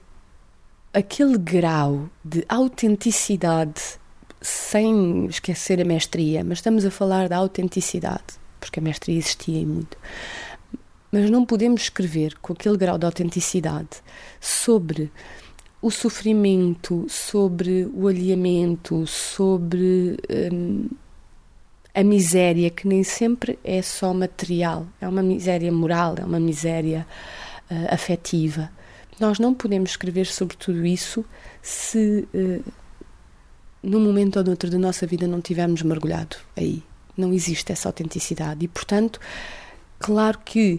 aquele 0.93 1.39
grau 1.39 2.11
de 2.25 2.45
autenticidade 2.49 3.81
sem 4.41 5.27
esquecer 5.27 5.81
a 5.81 5.85
mestria, 5.85 6.43
mas 6.43 6.59
estamos 6.59 6.85
a 6.85 6.91
falar 6.91 7.29
da 7.29 7.37
autenticidade, 7.37 8.25
porque 8.59 8.81
a 8.81 8.83
mestria 8.83 9.17
existia 9.17 9.61
e 9.61 9.65
muito. 9.65 9.97
Mas 11.13 11.31
não 11.31 11.47
podemos 11.47 11.83
escrever 11.83 12.37
com 12.43 12.53
aquele 12.53 12.77
grau 12.77 12.99
de 12.99 13.07
autenticidade 13.07 14.03
sobre 14.41 15.13
o 15.81 15.91
sofrimento, 15.93 17.07
sobre 17.09 17.89
o 17.95 18.09
alheamento, 18.09 19.07
sobre 19.07 20.17
hum, 20.53 20.89
a 21.97 22.05
miséria, 22.05 22.69
que 22.69 22.87
nem 22.87 23.03
sempre 23.03 23.59
é 23.65 23.81
só 23.81 24.13
material, 24.13 24.87
é 25.01 25.09
uma 25.09 25.23
miséria 25.23 25.73
moral, 25.73 26.15
é 26.19 26.25
uma 26.27 26.39
miséria 26.39 27.07
uh, 27.71 27.95
afetiva. 27.95 28.71
Nós 29.19 29.39
não 29.39 29.55
podemos 29.55 29.91
escrever 29.93 30.27
sobre 30.27 30.59
tudo 30.59 30.85
isso 30.85 31.25
se 31.63 32.29
uh, 32.35 32.73
num 33.83 33.99
momento 33.99 34.37
ou 34.37 34.45
noutro 34.45 34.71
da 34.71 34.77
nossa 34.77 35.07
vida 35.07 35.27
não 35.27 35.41
tivermos 35.41 35.81
mergulhado 35.81 36.37
aí. 36.55 36.83
Não 37.17 37.33
existe 37.33 37.73
essa 37.73 37.89
autenticidade. 37.89 38.67
E, 38.67 38.69
portanto, 38.69 39.19
claro 39.99 40.39
que 40.45 40.79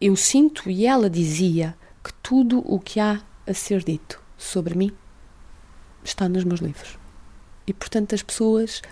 eu 0.00 0.16
sinto, 0.16 0.68
e 0.68 0.84
ela 0.84 1.08
dizia, 1.08 1.76
que 2.02 2.12
tudo 2.14 2.58
o 2.66 2.80
que 2.80 2.98
há 2.98 3.22
a 3.46 3.54
ser 3.54 3.84
dito 3.84 4.20
sobre 4.36 4.76
mim 4.76 4.90
está 6.02 6.28
nos 6.28 6.42
meus 6.42 6.58
livros. 6.58 6.98
E, 7.68 7.72
portanto, 7.72 8.16
as 8.16 8.22
pessoas 8.22 8.82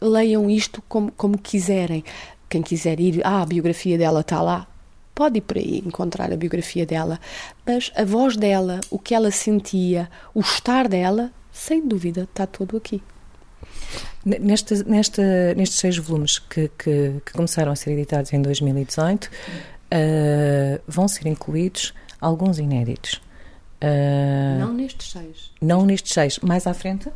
leiam 0.00 0.48
isto 0.48 0.82
como, 0.88 1.12
como 1.12 1.38
quiserem. 1.38 2.04
Quem 2.48 2.62
quiser 2.62 2.98
ir, 3.00 3.20
ah, 3.24 3.42
a 3.42 3.46
biografia 3.46 3.98
dela 3.98 4.20
está 4.20 4.40
lá, 4.40 4.66
pode 5.14 5.38
ir 5.38 5.40
por 5.42 5.58
aí 5.58 5.82
encontrar 5.84 6.32
a 6.32 6.36
biografia 6.36 6.86
dela, 6.86 7.20
mas 7.66 7.90
a 7.96 8.04
voz 8.04 8.36
dela, 8.36 8.80
o 8.88 8.98
que 8.98 9.14
ela 9.14 9.30
sentia, 9.30 10.08
o 10.32 10.40
estar 10.40 10.88
dela, 10.88 11.32
sem 11.52 11.86
dúvida, 11.86 12.22
está 12.22 12.46
todo 12.46 12.76
aqui. 12.76 13.02
Nesta, 14.24 14.82
nesta, 14.84 15.54
nestes 15.54 15.78
seis 15.78 15.96
volumes 15.98 16.38
que, 16.38 16.70
que, 16.78 17.20
que, 17.24 17.32
começaram 17.32 17.72
a 17.72 17.76
ser 17.76 17.92
editados 17.92 18.32
em 18.32 18.40
2018, 18.40 19.24
uh, 19.24 19.28
vão 20.86 21.08
ser 21.08 21.26
incluídos 21.26 21.92
alguns 22.20 22.58
inéditos. 22.58 23.20
Uh, 23.82 24.58
não 24.60 24.72
nestes 24.72 25.12
seis. 25.12 25.50
Não 25.60 25.84
nestes 25.84 26.12
seis. 26.12 26.38
Mais 26.40 26.66
à 26.66 26.74
frente? 26.74 27.10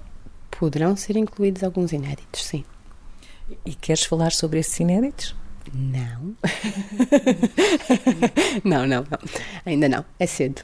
Poderão 0.59 0.97
ser 0.97 1.17
incluídos 1.17 1.63
alguns 1.65 1.93
inéditos, 1.93 2.45
sim. 2.45 2.65
E 3.65 3.75
queres 3.75 4.05
falar 4.05 4.33
sobre 4.33 4.61
esses 4.61 4.79
inéditos? 4.79 5.35
Não. 5.73 6.37
não, 8.65 8.87
não, 8.87 9.05
não. 9.11 9.19
Ainda 9.65 9.89
não. 9.89 10.05
É 10.19 10.27
cedo. 10.27 10.63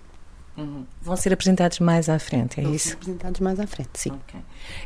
Uhum. 0.56 0.84
Vão 1.00 1.16
ser 1.16 1.32
apresentados 1.32 1.78
mais 1.78 2.08
à 2.08 2.18
frente, 2.18 2.58
é 2.58 2.64
Vão 2.64 2.74
isso? 2.74 2.88
Ser 2.88 2.94
apresentados 2.94 3.40
mais 3.40 3.60
à 3.60 3.66
frente, 3.66 3.90
sim. 3.94 4.10
Okay. 4.10 4.40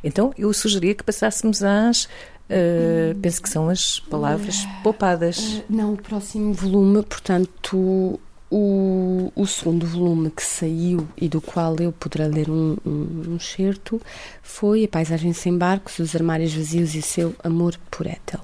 Então 0.04 0.32
eu 0.36 0.52
sugeria 0.52 0.94
que 0.94 1.02
passássemos 1.02 1.62
às. 1.62 2.04
Uh, 2.04 3.18
penso 3.22 3.40
que 3.40 3.48
são 3.48 3.70
as 3.70 4.00
palavras 4.00 4.66
poupadas. 4.82 5.38
Uh, 5.38 5.64
não, 5.70 5.94
o 5.94 5.96
próximo 5.96 6.52
volume, 6.52 7.02
portanto, 7.02 8.20
o, 8.54 9.32
o, 9.34 9.46
segundo 9.46 9.86
volume 9.86 10.30
que 10.30 10.44
saiu 10.44 11.08
e 11.16 11.26
do 11.26 11.40
qual 11.40 11.74
eu 11.80 11.90
poderá 11.90 12.26
ler 12.26 12.50
um, 12.50 12.76
um, 12.84 13.22
um 13.30 13.40
certo 13.40 13.98
foi 14.42 14.84
A 14.84 14.88
Paisagem 14.88 15.32
Sem 15.32 15.56
Barcos, 15.56 15.98
Os 15.98 16.14
Armários 16.14 16.52
Vazios 16.52 16.94
e 16.94 16.98
o 16.98 17.02
Seu 17.02 17.34
Amor 17.42 17.80
por 17.90 18.06
Ethel. 18.06 18.40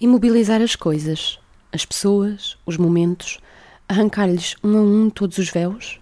Imobilizar 0.00 0.62
as 0.62 0.74
coisas, 0.74 1.38
as 1.70 1.84
pessoas, 1.84 2.56
os 2.64 2.78
momentos, 2.78 3.38
arrancar-lhes 3.86 4.56
um 4.64 4.78
a 4.78 4.80
um 4.80 5.10
todos 5.10 5.36
os 5.36 5.50
véus, 5.50 6.00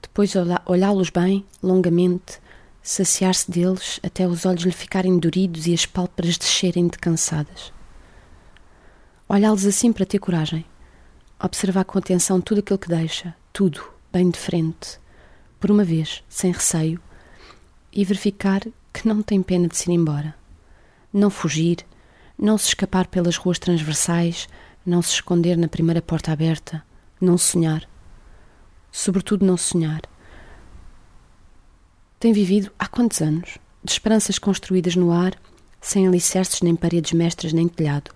depois 0.00 0.32
olhá-los 0.64 1.10
bem, 1.10 1.44
longamente, 1.62 2.40
saciar-se 2.82 3.50
deles 3.50 4.00
até 4.02 4.26
os 4.26 4.46
olhos 4.46 4.62
lhe 4.62 4.72
ficarem 4.72 5.18
doridos 5.18 5.66
e 5.66 5.74
as 5.74 5.84
pálpebras 5.84 6.38
descerem 6.38 6.88
de 6.88 6.98
cansadas. 6.98 7.70
Olhá-los 9.28 9.66
assim 9.66 9.92
para 9.92 10.06
ter 10.06 10.18
coragem 10.18 10.64
observar 11.42 11.84
com 11.84 11.98
atenção 11.98 12.40
tudo 12.40 12.60
aquilo 12.60 12.78
que 12.78 12.88
deixa, 12.88 13.34
tudo, 13.52 13.82
bem 14.12 14.30
de 14.30 14.38
frente, 14.38 14.98
por 15.58 15.70
uma 15.70 15.84
vez, 15.84 16.22
sem 16.28 16.52
receio, 16.52 17.00
e 17.92 18.04
verificar 18.04 18.62
que 18.92 19.08
não 19.08 19.22
tem 19.22 19.42
pena 19.42 19.68
de 19.68 19.76
se 19.76 19.90
ir 19.90 19.94
embora. 19.94 20.34
Não 21.12 21.30
fugir, 21.30 21.78
não 22.38 22.56
se 22.56 22.68
escapar 22.68 23.06
pelas 23.06 23.36
ruas 23.36 23.58
transversais, 23.58 24.48
não 24.84 25.02
se 25.02 25.14
esconder 25.14 25.56
na 25.56 25.68
primeira 25.68 26.00
porta 26.00 26.32
aberta, 26.32 26.82
não 27.20 27.36
sonhar. 27.36 27.88
Sobretudo, 28.92 29.44
não 29.44 29.56
sonhar. 29.56 30.02
Tem 32.18 32.32
vivido 32.32 32.70
há 32.78 32.86
quantos 32.86 33.20
anos? 33.20 33.58
De 33.82 33.92
esperanças 33.92 34.38
construídas 34.38 34.94
no 34.94 35.10
ar, 35.10 35.34
sem 35.80 36.06
alicerces, 36.06 36.60
nem 36.60 36.76
paredes 36.76 37.12
mestras, 37.12 37.52
nem 37.52 37.66
telhado. 37.66 38.10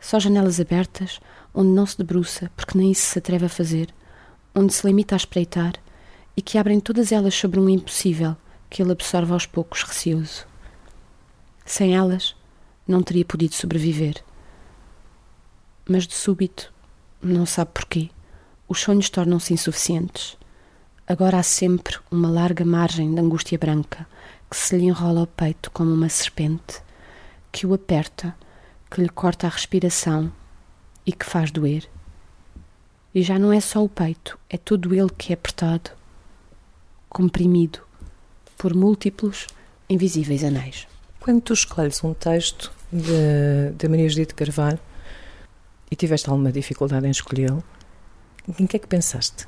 Só 0.00 0.18
janelas 0.18 0.60
abertas, 0.60 1.20
onde 1.54 1.70
não 1.70 1.86
se 1.86 1.96
debruça, 1.96 2.50
porque 2.56 2.76
nem 2.76 2.90
isso 2.90 3.06
se 3.06 3.18
atreve 3.18 3.46
a 3.46 3.48
fazer, 3.48 3.94
onde 4.54 4.72
se 4.72 4.84
limita 4.84 5.14
a 5.14 5.16
espreitar, 5.16 5.74
e 6.36 6.42
que 6.42 6.58
abrem 6.58 6.80
todas 6.80 7.12
elas 7.12 7.34
sobre 7.34 7.60
um 7.60 7.68
impossível 7.68 8.36
que 8.68 8.82
ele 8.82 8.90
absorve 8.90 9.32
aos 9.32 9.46
poucos, 9.46 9.84
receoso. 9.84 10.46
Sem 11.64 11.94
elas, 11.94 12.34
não 12.86 13.02
teria 13.02 13.24
podido 13.24 13.54
sobreviver. 13.54 14.22
Mas 15.88 16.06
de 16.06 16.14
súbito, 16.14 16.72
não 17.22 17.46
sabe 17.46 17.70
porquê, 17.72 18.10
os 18.68 18.80
sonhos 18.80 19.08
tornam-se 19.08 19.54
insuficientes. 19.54 20.36
Agora 21.06 21.38
há 21.38 21.42
sempre 21.42 21.98
uma 22.10 22.28
larga 22.28 22.64
margem 22.64 23.14
de 23.14 23.20
angústia 23.20 23.58
branca 23.58 24.06
que 24.50 24.56
se 24.56 24.76
lhe 24.76 24.86
enrola 24.86 25.20
ao 25.20 25.26
peito 25.26 25.70
como 25.70 25.92
uma 25.92 26.08
serpente, 26.08 26.82
que 27.52 27.66
o 27.66 27.74
aperta, 27.74 28.34
que 28.90 29.00
lhe 29.00 29.08
corta 29.08 29.46
a 29.46 29.50
respiração 29.50 30.32
e 31.06 31.12
que 31.12 31.24
faz 31.24 31.50
doer. 31.50 31.88
E 33.14 33.22
já 33.22 33.38
não 33.38 33.52
é 33.52 33.60
só 33.60 33.82
o 33.82 33.88
peito, 33.88 34.38
é 34.50 34.56
todo 34.56 34.94
ele 34.94 35.10
que 35.10 35.32
é 35.32 35.34
apertado, 35.34 35.90
comprimido 37.08 37.80
por 38.56 38.74
múltiplos 38.74 39.46
invisíveis 39.88 40.42
anéis. 40.42 40.88
Quando 41.20 41.40
tu 41.40 41.52
escolhes 41.52 42.02
um 42.02 42.12
texto 42.12 42.72
de, 42.92 43.72
de 43.76 43.88
Maria 43.88 44.08
Judite 44.08 44.34
Carvalho 44.34 44.80
e 45.90 45.96
tiveste 45.96 46.28
alguma 46.28 46.50
dificuldade 46.50 47.06
em 47.06 47.10
escolhê-lo, 47.10 47.62
em 48.58 48.66
que 48.66 48.76
é 48.76 48.80
que 48.80 48.86
pensaste? 48.86 49.46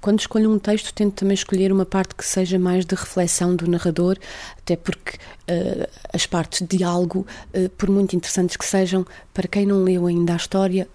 Quando 0.00 0.20
escolho 0.20 0.50
um 0.50 0.58
texto, 0.58 0.92
tento 0.92 1.14
também 1.14 1.34
escolher 1.34 1.72
uma 1.72 1.86
parte 1.86 2.14
que 2.14 2.24
seja 2.24 2.58
mais 2.58 2.84
de 2.84 2.94
reflexão 2.94 3.54
do 3.54 3.68
narrador, 3.68 4.16
até 4.58 4.76
porque 4.76 5.16
uh, 5.16 5.88
as 6.12 6.26
partes 6.26 6.66
de 6.66 6.78
diálogo, 6.78 7.26
uh, 7.54 7.68
por 7.70 7.88
muito 7.90 8.16
interessantes 8.16 8.56
que 8.56 8.64
sejam, 8.64 9.06
para 9.32 9.48
quem 9.48 9.66
não 9.66 9.82
leu 9.82 10.06
ainda 10.06 10.32
a 10.32 10.36
história, 10.36 10.88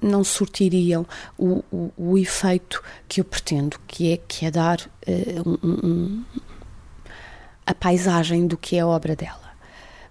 não 0.00 0.24
surtiriam 0.24 1.06
o, 1.38 1.62
o, 1.70 1.92
o, 1.96 2.18
efeito 2.18 2.82
que 3.08 3.20
eu 3.20 3.24
pretendo, 3.24 3.78
que 3.86 4.12
é, 4.12 4.16
que 4.16 4.44
é 4.44 4.50
dar 4.50 4.80
uh, 4.80 5.58
um, 5.62 5.86
um, 5.86 6.24
a 7.64 7.74
paisagem 7.74 8.46
do 8.46 8.56
que 8.56 8.76
é 8.76 8.80
a 8.80 8.86
obra 8.86 9.14
dela. 9.14 9.52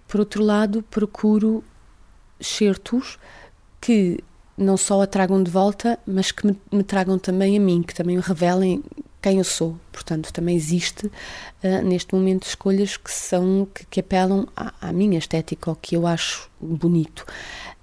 Por 0.08 0.20
outro 0.20 0.44
lado, 0.44 0.84
procuro 0.90 1.64
certos 2.40 3.18
que 3.80 4.24
não 4.62 4.78
só 4.78 5.02
a 5.02 5.08
tragam 5.08 5.42
de 5.42 5.50
volta, 5.50 5.98
mas 6.06 6.32
que 6.32 6.46
me, 6.46 6.58
me 6.72 6.84
tragam 6.84 7.18
também 7.18 7.58
a 7.58 7.60
mim, 7.60 7.82
que 7.82 7.94
também 7.94 8.16
me 8.16 8.22
revelem 8.22 8.84
quem 9.22 9.40
eu 9.40 9.44
sou. 9.44 9.78
Portanto, 9.92 10.32
também 10.32 10.56
existe 10.56 11.08
uh, 11.08 11.82
neste 11.84 12.14
momento 12.14 12.48
escolhas 12.48 12.96
que 12.96 13.12
são 13.12 13.68
que, 13.74 13.86
que 13.86 14.00
apelam 14.00 14.48
à, 14.56 14.74
à, 14.82 14.94
minha 14.94 15.18
estética, 15.18 15.70
ao 15.70 15.76
que 15.76 15.96
eu 15.96 16.06
acho 16.06 16.50
bonito. 16.60 17.26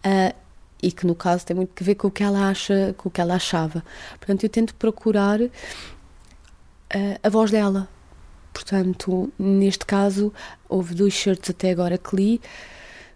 Uh, 0.04 0.34
e 0.80 0.92
que 0.92 1.04
no 1.04 1.14
caso 1.14 1.44
tem 1.44 1.56
muito 1.56 1.74
que 1.74 1.82
ver 1.82 1.96
com 1.96 2.06
o 2.06 2.10
que 2.10 2.22
ela 2.22 2.48
acha, 2.48 2.94
com 2.96 3.08
o 3.08 3.12
que 3.12 3.20
ela 3.20 3.34
achava. 3.34 3.84
Portanto, 4.18 4.44
eu 4.44 4.48
tento 4.48 4.74
procurar 4.76 5.40
uh, 5.40 5.50
a 7.22 7.28
voz 7.28 7.50
dela. 7.50 7.88
Portanto, 8.52 9.32
neste 9.38 9.84
caso, 9.84 10.32
houve 10.68 10.94
dois 10.94 11.12
shirts 11.12 11.50
até 11.50 11.70
agora 11.70 11.98
que 11.98 12.14
li 12.14 12.40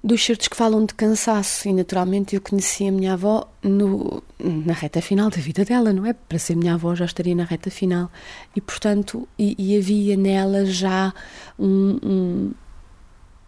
dos 0.02 0.24
certos 0.24 0.48
que 0.48 0.56
falam 0.56 0.84
de 0.84 0.94
cansaço 0.94 1.68
e 1.68 1.72
naturalmente 1.72 2.34
eu 2.34 2.40
conheci 2.40 2.88
a 2.88 2.92
minha 2.92 3.12
avó 3.12 3.48
no, 3.62 4.22
na 4.38 4.72
reta 4.72 5.00
final 5.00 5.30
da 5.30 5.36
vida 5.36 5.64
dela, 5.64 5.92
não 5.92 6.04
é? 6.04 6.12
Para 6.12 6.38
ser 6.38 6.56
minha 6.56 6.74
avó 6.74 6.94
já 6.94 7.04
estaria 7.04 7.34
na 7.34 7.44
reta 7.44 7.70
final 7.70 8.10
e 8.56 8.60
portanto 8.60 9.28
e, 9.38 9.54
e 9.56 9.78
havia 9.78 10.16
nela 10.16 10.66
já 10.66 11.14
um, 11.56 11.98
um, 12.02 12.52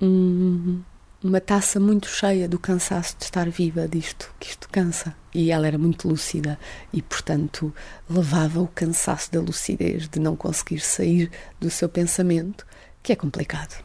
um, 0.01 0.83
uma 1.25 1.41
taça 1.41 1.81
muito 1.81 2.07
cheia 2.07 2.49
do 2.49 2.59
cansaço 2.59 3.17
de 3.19 3.25
estar 3.25 3.51
viva 3.51 3.89
disto, 3.89 4.33
que 4.39 4.51
isto 4.51 4.69
cansa 4.69 5.17
e 5.35 5.51
ela 5.51 5.67
era 5.67 5.77
muito 5.77 6.07
lúcida 6.07 6.57
e 6.93 7.03
portanto 7.03 7.75
levava 8.09 8.61
o 8.61 8.69
cansaço 8.69 9.33
da 9.33 9.41
lucidez 9.41 10.09
de 10.09 10.21
não 10.21 10.37
conseguir 10.37 10.79
sair 10.79 11.33
do 11.59 11.69
seu 11.69 11.89
pensamento 11.89 12.65
que 13.03 13.13
é 13.13 13.17
complicado. 13.17 13.84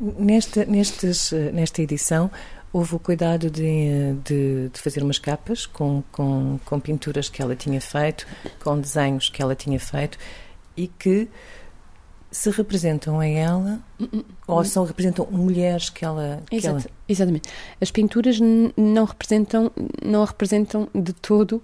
Nesta, 0.00 0.64
nestes, 0.64 1.32
nesta 1.52 1.82
edição 1.82 2.30
houve 2.72 2.94
o 2.94 2.98
cuidado 2.98 3.50
de, 3.50 4.14
de, 4.24 4.68
de, 4.70 4.80
fazer 4.80 5.02
umas 5.02 5.18
capas 5.18 5.66
com, 5.66 6.02
com, 6.10 6.58
com 6.64 6.80
pinturas 6.80 7.28
que 7.28 7.42
ela 7.42 7.54
tinha 7.54 7.80
feito, 7.80 8.26
com 8.64 8.80
desenhos 8.80 9.28
que 9.28 9.42
ela 9.42 9.54
tinha 9.54 9.78
feito 9.78 10.18
e 10.76 10.86
que 10.88 11.28
se 12.30 12.50
representam 12.50 13.20
a 13.20 13.26
ela 13.26 13.78
ou 14.46 14.64
são 14.64 14.84
representam 14.84 15.28
mulheres 15.30 15.90
que 15.90 16.02
ela, 16.02 16.42
que 16.48 16.56
Exato, 16.56 16.76
ela... 16.76 16.96
exatamente. 17.06 17.50
As 17.78 17.90
pinturas 17.90 18.38
não 18.40 19.04
representam 19.04 19.70
não 20.02 20.24
representam 20.24 20.88
de 20.94 21.12
todo 21.12 21.62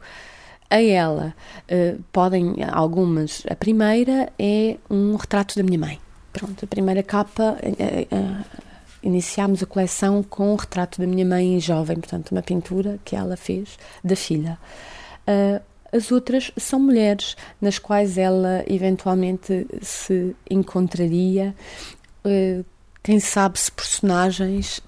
a 0.69 0.83
ela. 0.83 1.35
Uh, 1.65 2.03
podem 2.13 2.57
algumas 2.71 3.43
a 3.49 3.57
primeira 3.57 4.31
é 4.39 4.77
um 4.91 5.17
retrato 5.17 5.57
da 5.57 5.63
minha 5.63 5.79
mãe 5.79 5.99
Pronto, 6.33 6.65
a 6.65 6.69
primeira 6.69 7.03
capa, 7.03 7.57
uh, 7.63 8.15
uh, 8.15 8.45
iniciámos 9.03 9.63
a 9.63 9.67
coleção 9.67 10.23
com 10.23 10.53
o 10.53 10.57
retrato 10.57 11.01
da 11.01 11.07
minha 11.07 11.25
mãe 11.25 11.59
jovem, 11.61 11.99
portanto, 11.99 12.33
uma 12.33 12.43
pintura 12.43 12.99
que 13.05 13.17
ela 13.17 13.37
fez 13.37 13.79
da 14.03 14.17
filha. 14.17 14.59
As 15.93 16.11
outras 16.11 16.51
são 16.57 16.81
mulheres 16.81 17.37
nas 17.61 17.79
quais 17.79 18.19
ela 18.19 18.65
eventualmente 18.67 19.67
se 19.81 20.35
encontraria, 20.51 21.55
quem 23.03 23.21
sabe 23.21 23.59
se 23.59 23.71
personagens, 23.71 24.83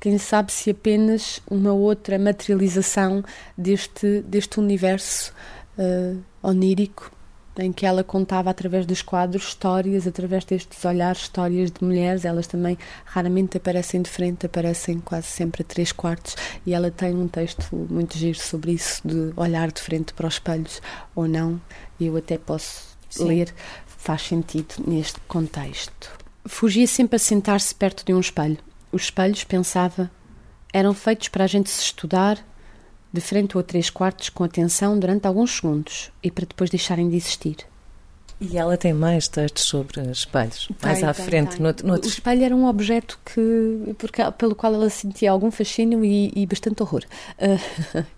quem 0.00 0.18
sabe 0.18 0.52
se 0.52 0.70
apenas 0.70 1.42
uma 1.50 1.72
outra 1.72 2.18
materialização 2.18 3.22
deste, 3.58 4.22
deste 4.22 4.58
universo 4.58 5.32
onírico 6.42 7.12
em 7.62 7.72
que 7.72 7.86
ela 7.86 8.04
contava 8.04 8.50
através 8.50 8.86
dos 8.86 9.02
quadros 9.02 9.48
histórias, 9.48 10.06
através 10.06 10.44
destes 10.44 10.84
olhares, 10.84 11.22
histórias 11.22 11.70
de 11.70 11.84
mulheres. 11.84 12.24
Elas 12.24 12.46
também 12.46 12.78
raramente 13.04 13.56
aparecem 13.56 14.02
de 14.02 14.10
frente, 14.10 14.46
aparecem 14.46 15.00
quase 15.00 15.26
sempre 15.26 15.62
a 15.62 15.64
três 15.64 15.92
quartos. 15.92 16.36
E 16.64 16.74
ela 16.74 16.90
tem 16.90 17.14
um 17.14 17.28
texto 17.28 17.74
muito 17.74 18.16
giro 18.16 18.38
sobre 18.38 18.72
isso, 18.72 19.00
de 19.04 19.32
olhar 19.36 19.70
de 19.70 19.80
frente 19.80 20.12
para 20.14 20.26
os 20.26 20.34
espelhos 20.34 20.80
ou 21.14 21.26
não. 21.26 21.60
E 21.98 22.06
eu 22.06 22.16
até 22.16 22.38
posso 22.38 22.96
Sim. 23.08 23.24
ler, 23.24 23.54
faz 23.86 24.22
sentido 24.22 24.74
neste 24.86 25.18
contexto. 25.20 26.10
Fugia 26.44 26.86
sempre 26.86 27.16
a 27.16 27.18
sentar-se 27.18 27.74
perto 27.74 28.04
de 28.04 28.14
um 28.14 28.20
espelho. 28.20 28.58
Os 28.92 29.04
espelhos, 29.04 29.42
pensava, 29.44 30.10
eram 30.72 30.94
feitos 30.94 31.28
para 31.28 31.44
a 31.44 31.46
gente 31.46 31.70
se 31.70 31.82
estudar, 31.82 32.38
de 33.12 33.20
frente 33.20 33.56
ou 33.56 33.60
a 33.60 33.64
três 33.64 33.90
quartos 33.90 34.28
com 34.28 34.44
atenção 34.44 34.98
durante 34.98 35.26
alguns 35.26 35.56
segundos 35.56 36.10
e 36.22 36.30
para 36.30 36.46
depois 36.46 36.70
deixarem 36.70 37.08
de 37.08 37.16
existir. 37.16 37.56
E 38.38 38.58
ela 38.58 38.76
tem 38.76 38.92
mais 38.92 39.28
textos 39.28 39.64
sobre 39.64 40.00
espelhos, 40.10 40.66
tem, 40.66 40.76
mais 40.82 41.02
à 41.02 41.14
tem, 41.14 41.24
frente. 41.24 41.56
Tem. 41.56 41.60
No, 41.60 41.74
no 41.84 41.92
outro... 41.94 42.08
O 42.08 42.12
espelho 42.12 42.44
era 42.44 42.54
um 42.54 42.66
objeto 42.66 43.18
que, 43.24 43.94
porque, 43.96 44.22
pelo 44.32 44.54
qual 44.54 44.74
ela 44.74 44.90
sentia 44.90 45.30
algum 45.30 45.50
fascínio 45.50 46.04
e, 46.04 46.30
e 46.36 46.46
bastante 46.46 46.82
horror. 46.82 47.04
Uh... 47.38 48.04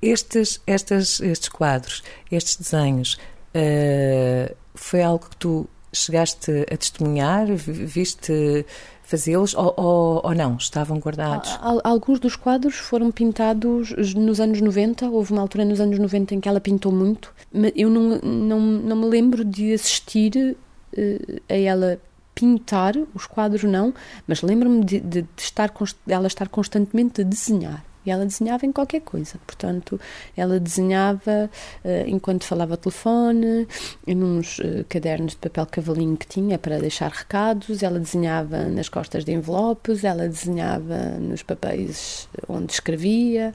Estes, 0.00 0.62
estes, 0.66 1.20
estes 1.20 1.50
quadros, 1.50 2.02
estes 2.32 2.56
desenhos, 2.56 3.18
uh, 3.54 4.54
foi 4.74 5.02
algo 5.02 5.28
que 5.28 5.36
tu 5.36 5.68
chegaste 5.92 6.50
a 6.72 6.76
testemunhar? 6.76 7.46
Viste 7.54 8.64
fazê-los 9.04 9.54
ou, 9.54 9.72
ou, 9.76 10.20
ou, 10.24 10.34
não? 10.34 10.56
Estavam 10.56 10.98
guardados? 10.98 11.56
Alguns 11.84 12.18
dos 12.18 12.34
quadros 12.34 12.74
foram 12.76 13.12
pintados 13.12 13.92
nos 14.14 14.40
anos 14.40 14.60
90. 14.60 15.08
Houve 15.08 15.32
uma 15.32 15.42
altura 15.42 15.64
nos 15.64 15.80
anos 15.80 15.98
90 15.98 16.34
em 16.34 16.40
que 16.40 16.48
ela 16.48 16.60
pintou 16.60 16.90
muito. 16.90 17.32
Eu 17.76 17.88
não, 17.88 18.18
não, 18.18 18.60
não 18.60 18.96
me 18.96 19.06
lembro 19.06 19.44
de 19.44 19.72
assistir 19.72 20.56
uh, 20.96 21.40
a 21.48 21.54
ela 21.54 22.00
pintar 22.34 22.94
os 23.14 23.26
quadros, 23.26 23.62
não, 23.62 23.94
mas 24.26 24.42
lembro-me 24.42 24.84
de, 24.84 24.98
de, 24.98 25.22
de, 25.22 25.28
estar, 25.36 25.72
ela 26.08 26.26
estar 26.26 26.48
constantemente 26.48 27.20
a 27.20 27.24
desenhar. 27.24 27.84
E 28.04 28.10
ela 28.10 28.26
desenhava 28.26 28.66
em 28.66 28.72
qualquer 28.72 29.00
coisa. 29.00 29.38
Portanto, 29.46 29.98
ela 30.36 30.60
desenhava 30.60 31.50
uh, 31.84 32.08
enquanto 32.08 32.44
falava 32.44 32.74
ao 32.74 32.76
telefone, 32.76 33.66
em 34.06 34.22
uns 34.22 34.58
uh, 34.58 34.84
cadernos 34.88 35.32
de 35.32 35.38
papel 35.38 35.66
cavalinho 35.66 36.16
que 36.16 36.26
tinha 36.26 36.58
para 36.58 36.78
deixar 36.78 37.10
recados, 37.10 37.82
ela 37.82 37.98
desenhava 37.98 38.64
nas 38.64 38.88
costas 38.88 39.24
de 39.24 39.32
envelopes, 39.32 40.04
ela 40.04 40.28
desenhava 40.28 41.18
nos 41.18 41.42
papéis 41.42 42.28
onde 42.48 42.72
escrevia. 42.72 43.54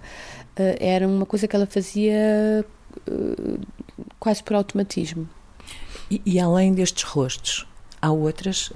Uh, 0.58 0.76
era 0.80 1.08
uma 1.08 1.26
coisa 1.26 1.48
que 1.48 1.56
ela 1.56 1.68
fazia 1.68 2.66
quase 4.20 4.44
por 4.44 4.56
automatismo. 4.56 5.30
E, 6.10 6.22
e, 6.26 6.40
além 6.40 6.74
destes 6.74 7.04
rostos, 7.04 7.68
há 8.02 8.12
outros 8.12 8.74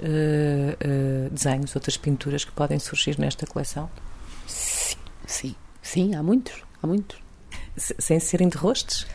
desenhos, 1.32 1.74
outras 1.74 1.96
pinturas 1.96 2.44
que 2.44 2.52
podem 2.52 2.78
surgir 2.78 3.18
nesta 3.18 3.44
coleção? 3.44 3.90
Sim, 4.46 4.96
sim. 5.26 5.54
Sim, 5.84 6.14
há 6.14 6.22
muitos, 6.22 6.64
há 6.82 6.86
muitos. 6.86 7.18
Sem 7.76 8.18
serem 8.18 8.48
de 8.48 8.56
rostos? 8.56 9.06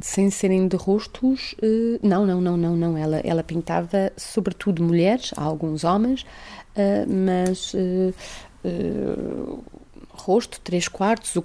Sem 0.00 0.30
serem 0.30 0.66
de 0.66 0.74
rostos, 0.74 1.54
uh, 1.62 2.00
não, 2.02 2.26
não, 2.26 2.40
não, 2.40 2.56
não, 2.56 2.74
não. 2.74 2.96
Ela, 2.96 3.18
ela 3.18 3.44
pintava 3.44 4.10
sobretudo 4.16 4.82
mulheres, 4.82 5.32
alguns 5.36 5.84
homens, 5.84 6.22
uh, 6.22 7.28
mas 7.28 7.74
uh, 7.74 9.62
rosto, 10.08 10.60
três 10.64 10.88
quartos, 10.88 11.36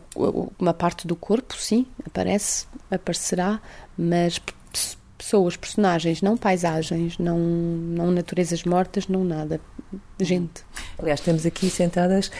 uma 0.57 0.73
parte 0.73 1.05
do 1.05 1.15
corpo, 1.15 1.55
sim, 1.57 1.85
aparece, 2.05 2.65
aparecerá, 2.89 3.61
mas 3.97 4.41
pessoas, 5.17 5.57
personagens, 5.57 6.21
não 6.21 6.37
paisagens, 6.37 7.17
não, 7.17 7.37
não 7.37 8.11
naturezas 8.11 8.63
mortas, 8.63 9.09
não 9.09 9.25
nada. 9.25 9.59
Gente. 10.21 10.63
Aliás, 10.97 11.19
temos 11.19 11.45
aqui 11.45 11.69
sentadas 11.69 12.31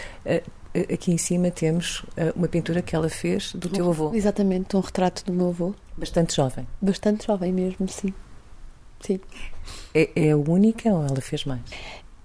aqui 0.82 1.12
em 1.12 1.18
cima 1.18 1.52
temos 1.52 2.06
eh, 2.18 2.34
uma 2.36 2.48
pintura 2.48 2.82
que 2.82 2.96
ela 2.96 3.10
fez 3.10 3.54
do 3.54 3.70
teu 3.70 3.90
avô. 3.90 4.14
Exatamente, 4.14 4.76
um 4.76 4.80
retrato 4.80 5.24
do 5.26 5.34
meu 5.34 5.50
avô. 5.50 5.74
Bastante 5.98 6.36
jovem. 6.36 6.68
Bastante 6.82 7.28
jovem 7.28 7.52
mesmo, 7.52 7.88
sim. 7.88 8.14
Sim. 9.02 9.20
É, 9.94 10.10
é 10.16 10.32
a 10.32 10.38
única 10.38 10.90
ou 10.90 11.06
ela 11.06 11.22
fez 11.22 11.46
mais? 11.46 11.62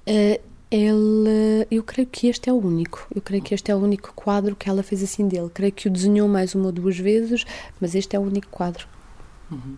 Uh, 0.06 0.40
ele, 0.70 1.66
eu 1.70 1.82
creio 1.82 2.08
que 2.08 2.26
este 2.26 2.50
é 2.50 2.52
o 2.52 2.56
único. 2.56 3.06
Eu 3.14 3.22
creio 3.22 3.42
que 3.42 3.54
este 3.54 3.70
é 3.70 3.76
o 3.76 3.78
único 3.78 4.12
quadro 4.14 4.56
que 4.56 4.68
ela 4.68 4.82
fez 4.82 5.02
assim 5.02 5.28
dele. 5.28 5.48
Creio 5.52 5.72
que 5.72 5.86
o 5.86 5.90
desenhou 5.90 6.28
mais 6.28 6.54
uma 6.54 6.66
ou 6.66 6.72
duas 6.72 6.98
vezes, 6.98 7.44
mas 7.80 7.94
este 7.94 8.16
é 8.16 8.18
o 8.18 8.22
único 8.22 8.48
quadro. 8.48 8.88
Uhum. 9.50 9.76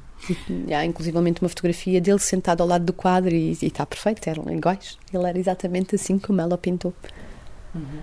E, 0.68 0.72
há 0.72 0.84
inclusivamente 0.84 1.42
uma 1.42 1.48
fotografia 1.48 2.00
dele 2.00 2.18
sentado 2.18 2.62
ao 2.62 2.66
lado 2.66 2.84
do 2.84 2.92
quadro 2.92 3.34
e, 3.34 3.50
e 3.50 3.66
está 3.66 3.84
perfeito, 3.84 4.26
eram 4.28 4.50
iguais. 4.50 4.98
Ele 5.12 5.26
era 5.26 5.38
exatamente 5.38 5.94
assim 5.94 6.18
como 6.18 6.40
ela 6.40 6.56
pintou. 6.56 6.94
Uhum. 7.74 8.00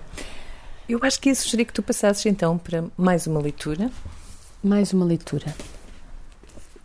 Eu 0.86 0.98
acho 1.02 1.18
que 1.18 1.30
ia 1.30 1.34
sugerir 1.34 1.64
que 1.64 1.72
tu 1.72 1.82
passasses 1.82 2.26
então 2.26 2.58
para 2.58 2.84
mais 2.96 3.26
uma 3.26 3.40
leitura 3.40 3.90
Mais 4.62 4.92
uma 4.92 5.04
leitura. 5.04 5.54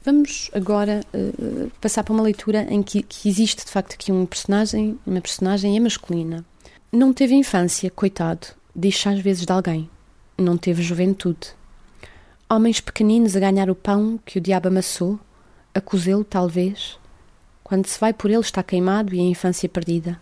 Vamos 0.05 0.49
agora 0.53 1.01
uh, 1.13 1.69
passar 1.81 2.03
para 2.03 2.13
uma 2.13 2.23
leitura 2.23 2.65
em 2.69 2.81
que, 2.81 3.03
que, 3.03 3.27
existe 3.27 3.65
de 3.65 3.71
facto 3.71 3.93
aqui 3.93 4.11
um 4.11 4.25
personagem, 4.25 4.97
uma 5.05 5.19
personagem 5.19 5.75
é 5.75 5.79
masculina. 5.79 6.45
Não 6.91 7.13
teve 7.13 7.35
infância, 7.35 7.91
coitado, 7.91 8.47
diz 8.73 9.05
às 9.05 9.19
vezes 9.19 9.45
de 9.45 9.51
alguém. 9.51 9.89
Não 10.37 10.57
teve 10.57 10.81
juventude. 10.81 11.53
Homens 12.49 12.79
pequeninos 12.79 13.35
a 13.35 13.39
ganhar 13.39 13.69
o 13.69 13.75
pão 13.75 14.17
que 14.25 14.37
o 14.37 14.41
diabo 14.41 14.69
amassou, 14.69 15.19
a 15.75 15.81
cozê-lo 15.81 16.23
talvez. 16.23 16.97
Quando 17.63 17.85
se 17.85 17.99
vai 17.99 18.13
por 18.13 18.31
ele 18.31 18.39
está 18.39 18.63
queimado 18.63 19.13
e 19.13 19.19
a 19.19 19.23
infância 19.23 19.67
perdida. 19.67 20.19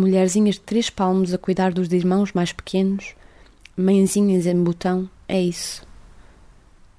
Mulherzinhas 0.00 0.54
de 0.54 0.62
três 0.62 0.88
palmos 0.88 1.34
a 1.34 1.36
cuidar 1.36 1.74
dos 1.74 1.92
irmãos 1.92 2.32
mais 2.32 2.54
pequenos, 2.54 3.14
mãezinhas 3.76 4.46
em 4.46 4.64
botão, 4.64 5.10
é 5.28 5.38
isso. 5.38 5.86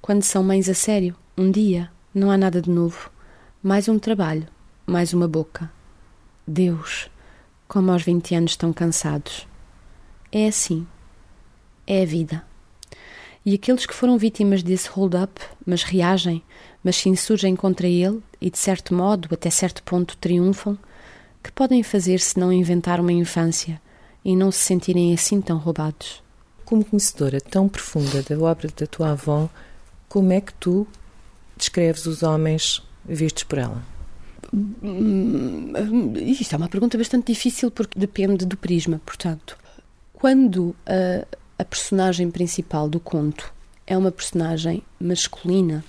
Quando 0.00 0.22
são 0.22 0.44
mães 0.44 0.68
a 0.68 0.74
sério, 0.74 1.16
um 1.36 1.50
dia, 1.50 1.90
não 2.14 2.30
há 2.30 2.38
nada 2.38 2.62
de 2.62 2.70
novo. 2.70 3.10
Mais 3.60 3.88
um 3.88 3.98
trabalho, 3.98 4.46
mais 4.86 5.12
uma 5.12 5.26
boca. 5.26 5.68
Deus, 6.46 7.10
como 7.66 7.90
aos 7.90 8.04
20 8.04 8.36
anos 8.36 8.52
estão 8.52 8.72
cansados. 8.72 9.48
É 10.30 10.46
assim. 10.46 10.86
É 11.84 12.04
a 12.04 12.06
vida. 12.06 12.44
E 13.44 13.54
aqueles 13.54 13.84
que 13.84 13.94
foram 13.94 14.16
vítimas 14.16 14.62
desse 14.62 14.88
hold-up, 14.88 15.40
mas 15.66 15.82
reagem, 15.82 16.40
mas 16.84 16.94
se 16.94 17.08
insurgem 17.08 17.56
contra 17.56 17.88
ele 17.88 18.22
e, 18.40 18.48
de 18.48 18.58
certo 18.58 18.94
modo, 18.94 19.26
até 19.32 19.50
certo 19.50 19.82
ponto, 19.82 20.16
triunfam, 20.18 20.78
que 21.42 21.52
podem 21.52 21.82
fazer 21.82 22.20
se 22.20 22.38
não 22.38 22.52
inventar 22.52 23.00
uma 23.00 23.12
infância 23.12 23.80
e 24.24 24.36
não 24.36 24.52
se 24.52 24.60
sentirem 24.60 25.12
assim 25.12 25.40
tão 25.40 25.58
roubados? 25.58 26.22
Como 26.64 26.84
conhecedora 26.84 27.40
tão 27.40 27.68
profunda 27.68 28.22
da 28.22 28.38
obra 28.38 28.68
da 28.76 28.86
tua 28.86 29.10
avó, 29.10 29.50
como 30.08 30.32
é 30.32 30.40
que 30.40 30.54
tu 30.54 30.86
descreves 31.56 32.06
os 32.06 32.22
homens 32.22 32.82
vistos 33.04 33.44
por 33.44 33.58
ela? 33.58 33.82
Isto 36.16 36.54
é 36.54 36.56
uma 36.56 36.68
pergunta 36.68 36.98
bastante 36.98 37.32
difícil 37.32 37.70
porque 37.70 37.98
depende 37.98 38.44
do 38.44 38.56
prisma. 38.56 39.00
Portanto, 39.04 39.56
quando 40.12 40.76
a, 40.86 41.26
a 41.58 41.64
personagem 41.64 42.30
principal 42.30 42.88
do 42.88 43.00
conto 43.00 43.52
é 43.86 43.96
uma 43.96 44.12
personagem 44.12 44.82
masculina, 45.00 45.84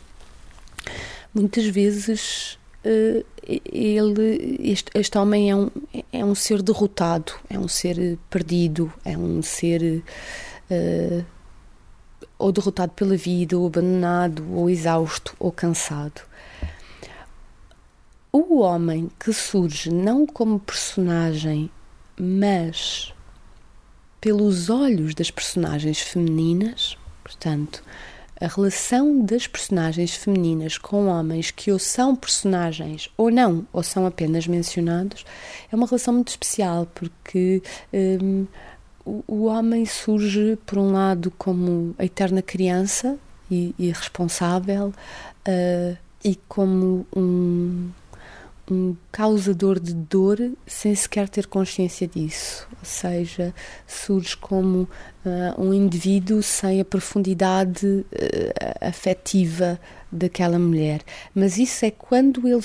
muitas 1.33 1.65
vezes 1.65 2.57
ele, 2.83 4.57
este, 4.59 4.91
este, 4.93 5.17
homem 5.17 5.51
é 5.51 5.55
um, 5.55 5.69
é 6.11 6.25
um 6.25 6.35
ser 6.35 6.61
derrotado, 6.61 7.33
é 7.49 7.57
um 7.57 7.67
ser 7.67 8.17
perdido, 8.29 8.91
é 9.05 9.17
um 9.17 9.41
ser 9.41 10.03
uh, 10.69 11.25
ou 12.37 12.51
derrotado 12.51 12.91
pela 12.93 13.15
vida, 13.15 13.57
ou 13.57 13.67
abandonado, 13.67 14.45
ou 14.53 14.69
exausto, 14.69 15.35
ou 15.39 15.51
cansado. 15.51 16.21
O 18.31 18.59
homem 18.59 19.09
que 19.19 19.31
surge 19.31 19.89
não 19.89 20.25
como 20.25 20.59
personagem, 20.59 21.69
mas 22.19 23.13
pelos 24.19 24.69
olhos 24.69 25.13
das 25.13 25.29
personagens 25.29 25.99
femininas, 25.99 26.97
portanto, 27.23 27.83
a 28.39 28.47
relação 28.47 29.23
das 29.23 29.47
personagens 29.47 30.15
femininas 30.15 30.77
com 30.77 31.07
homens 31.07 31.51
que 31.51 31.71
ou 31.71 31.79
são 31.79 32.15
personagens 32.15 33.09
ou 33.15 33.31
não, 33.31 33.65
ou 33.71 33.83
são 33.83 34.05
apenas 34.05 34.47
mencionados, 34.47 35.25
é 35.71 35.75
uma 35.75 35.85
relação 35.87 36.13
muito 36.13 36.29
especial 36.29 36.87
porque 36.93 37.61
hum, 37.93 38.45
o, 39.05 39.45
homem 39.45 39.85
surge, 39.85 40.57
por 40.65 40.77
um 40.77 40.91
lado, 40.91 41.31
como 41.37 41.93
a 41.97 42.05
eterna 42.05 42.41
criança 42.41 43.17
e, 43.49 43.75
e 43.77 43.89
responsável, 43.89 44.93
uh, 45.47 45.97
e 46.23 46.35
como 46.47 47.05
um, 47.15 47.89
um 48.69 48.95
causador 49.11 49.79
de 49.79 49.93
dor 49.93 50.39
sem 50.65 50.95
sequer 50.95 51.27
ter 51.27 51.47
consciência 51.47 52.07
disso. 52.07 52.67
Ou 52.71 52.85
seja, 52.85 53.53
surge 53.85 54.37
como 54.37 54.87
uh, 55.25 55.61
um 55.61 55.73
indivíduo 55.73 56.41
sem 56.41 56.79
a 56.79 56.85
profundidade 56.85 57.85
uh, 57.85 58.05
afetiva 58.79 59.79
daquela 60.11 60.57
mulher. 60.57 61.01
Mas 61.35 61.57
isso 61.57 61.85
é 61.85 61.91
quando 61.91 62.47
ele 62.47 62.63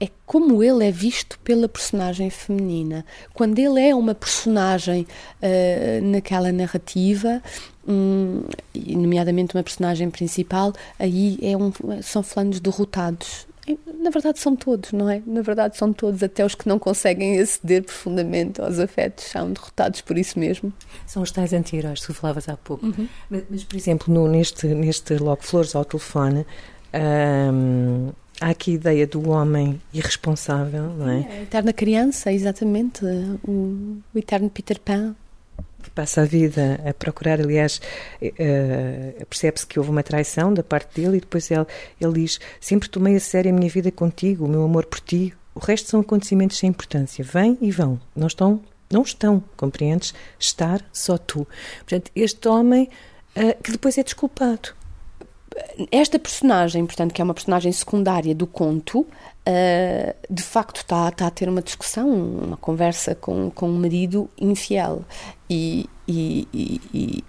é 0.00 0.08
como 0.24 0.62
ele 0.62 0.86
é 0.86 0.92
visto 0.92 1.40
pela 1.40 1.68
personagem 1.68 2.30
feminina. 2.30 3.04
Quando 3.34 3.58
ele 3.58 3.80
é 3.80 3.92
uma 3.92 4.14
personagem 4.14 5.04
uh, 5.42 6.04
naquela 6.04 6.52
narrativa, 6.52 7.42
um, 7.86 8.44
nomeadamente 8.76 9.56
uma 9.56 9.62
personagem 9.64 10.08
principal, 10.08 10.72
aí 11.00 11.36
é 11.42 11.56
um, 11.56 11.72
são 12.00 12.22
fulanos 12.22 12.60
derrotados. 12.60 13.47
Na 14.00 14.10
verdade 14.10 14.38
são 14.38 14.54
todos, 14.54 14.92
não 14.92 15.08
é? 15.10 15.22
Na 15.26 15.42
verdade 15.42 15.76
são 15.76 15.92
todos, 15.92 16.22
até 16.22 16.44
os 16.44 16.54
que 16.54 16.68
não 16.68 16.78
conseguem 16.78 17.40
aceder 17.40 17.82
profundamente 17.82 18.60
aos 18.60 18.78
afetos 18.78 19.24
são 19.24 19.52
derrotados 19.52 20.00
por 20.00 20.16
isso 20.16 20.38
mesmo. 20.38 20.72
São 21.06 21.22
os 21.22 21.30
tais 21.30 21.52
anti-heróis 21.52 22.00
que 22.00 22.06
tu 22.06 22.14
falavas 22.14 22.48
há 22.48 22.56
pouco. 22.56 22.86
Uhum. 22.86 23.08
Mas, 23.28 23.44
mas, 23.50 23.64
por 23.64 23.76
exemplo, 23.76 24.12
no, 24.12 24.28
neste, 24.28 24.66
neste 24.66 25.16
Logo 25.16 25.42
Flores 25.42 25.74
ao 25.74 25.84
telefone, 25.84 26.46
um, 27.52 28.10
há 28.40 28.50
aqui 28.50 28.72
a 28.72 28.74
ideia 28.74 29.06
do 29.06 29.28
homem 29.28 29.80
irresponsável, 29.92 30.94
não 30.94 31.08
é? 31.08 31.20
é 31.20 31.38
a 31.38 31.42
eterna 31.42 31.72
criança, 31.72 32.32
exatamente, 32.32 33.04
o, 33.44 33.98
o 34.14 34.18
eterno 34.18 34.48
Peter 34.48 34.78
Pan. 34.78 35.14
Que 35.88 35.94
passa 35.94 36.20
a 36.20 36.24
vida 36.26 36.78
a 36.86 36.92
procurar, 36.92 37.40
aliás, 37.40 37.80
uh, 38.22 39.24
percebe-se 39.24 39.66
que 39.66 39.78
houve 39.78 39.90
uma 39.90 40.02
traição 40.02 40.52
da 40.52 40.62
parte 40.62 41.00
dele 41.00 41.16
e 41.16 41.20
depois 41.20 41.50
ele, 41.50 41.64
ele 41.98 42.12
diz: 42.12 42.38
Sempre 42.60 42.90
tomei 42.90 43.16
a 43.16 43.20
sério 43.20 43.50
a 43.50 43.54
minha 43.54 43.70
vida 43.70 43.90
contigo, 43.90 44.44
o 44.44 44.48
meu 44.48 44.62
amor 44.62 44.84
por 44.84 45.00
ti. 45.00 45.34
O 45.54 45.58
resto 45.60 45.88
são 45.88 46.00
acontecimentos 46.00 46.58
sem 46.58 46.68
importância. 46.68 47.24
Vêm 47.24 47.56
e 47.62 47.70
vão. 47.70 47.98
Não 48.14 48.26
estão, 48.26 48.60
não 48.92 49.00
estão, 49.00 49.42
compreendes? 49.56 50.12
Estar 50.38 50.84
só 50.92 51.16
tu. 51.16 51.48
Portanto, 51.78 52.10
este 52.14 52.46
homem 52.46 52.90
uh, 53.34 53.62
que 53.62 53.72
depois 53.72 53.96
é 53.96 54.02
desculpado 54.02 54.77
esta 55.90 56.18
personagem, 56.18 56.84
portanto, 56.86 57.12
que 57.12 57.20
é 57.20 57.24
uma 57.24 57.34
personagem 57.34 57.72
secundária 57.72 58.34
do 58.34 58.46
conto, 58.46 59.00
uh, 59.00 60.14
de 60.28 60.42
facto 60.42 60.78
está, 60.78 61.08
está, 61.08 61.26
a 61.26 61.30
ter 61.30 61.48
uma 61.48 61.62
discussão, 61.62 62.08
uma 62.10 62.56
conversa 62.56 63.14
com, 63.14 63.50
com 63.50 63.68
um 63.68 63.78
marido 63.78 64.28
infiel. 64.38 65.02
E, 65.48 65.88
e, 66.06 66.48
e, 66.52 67.24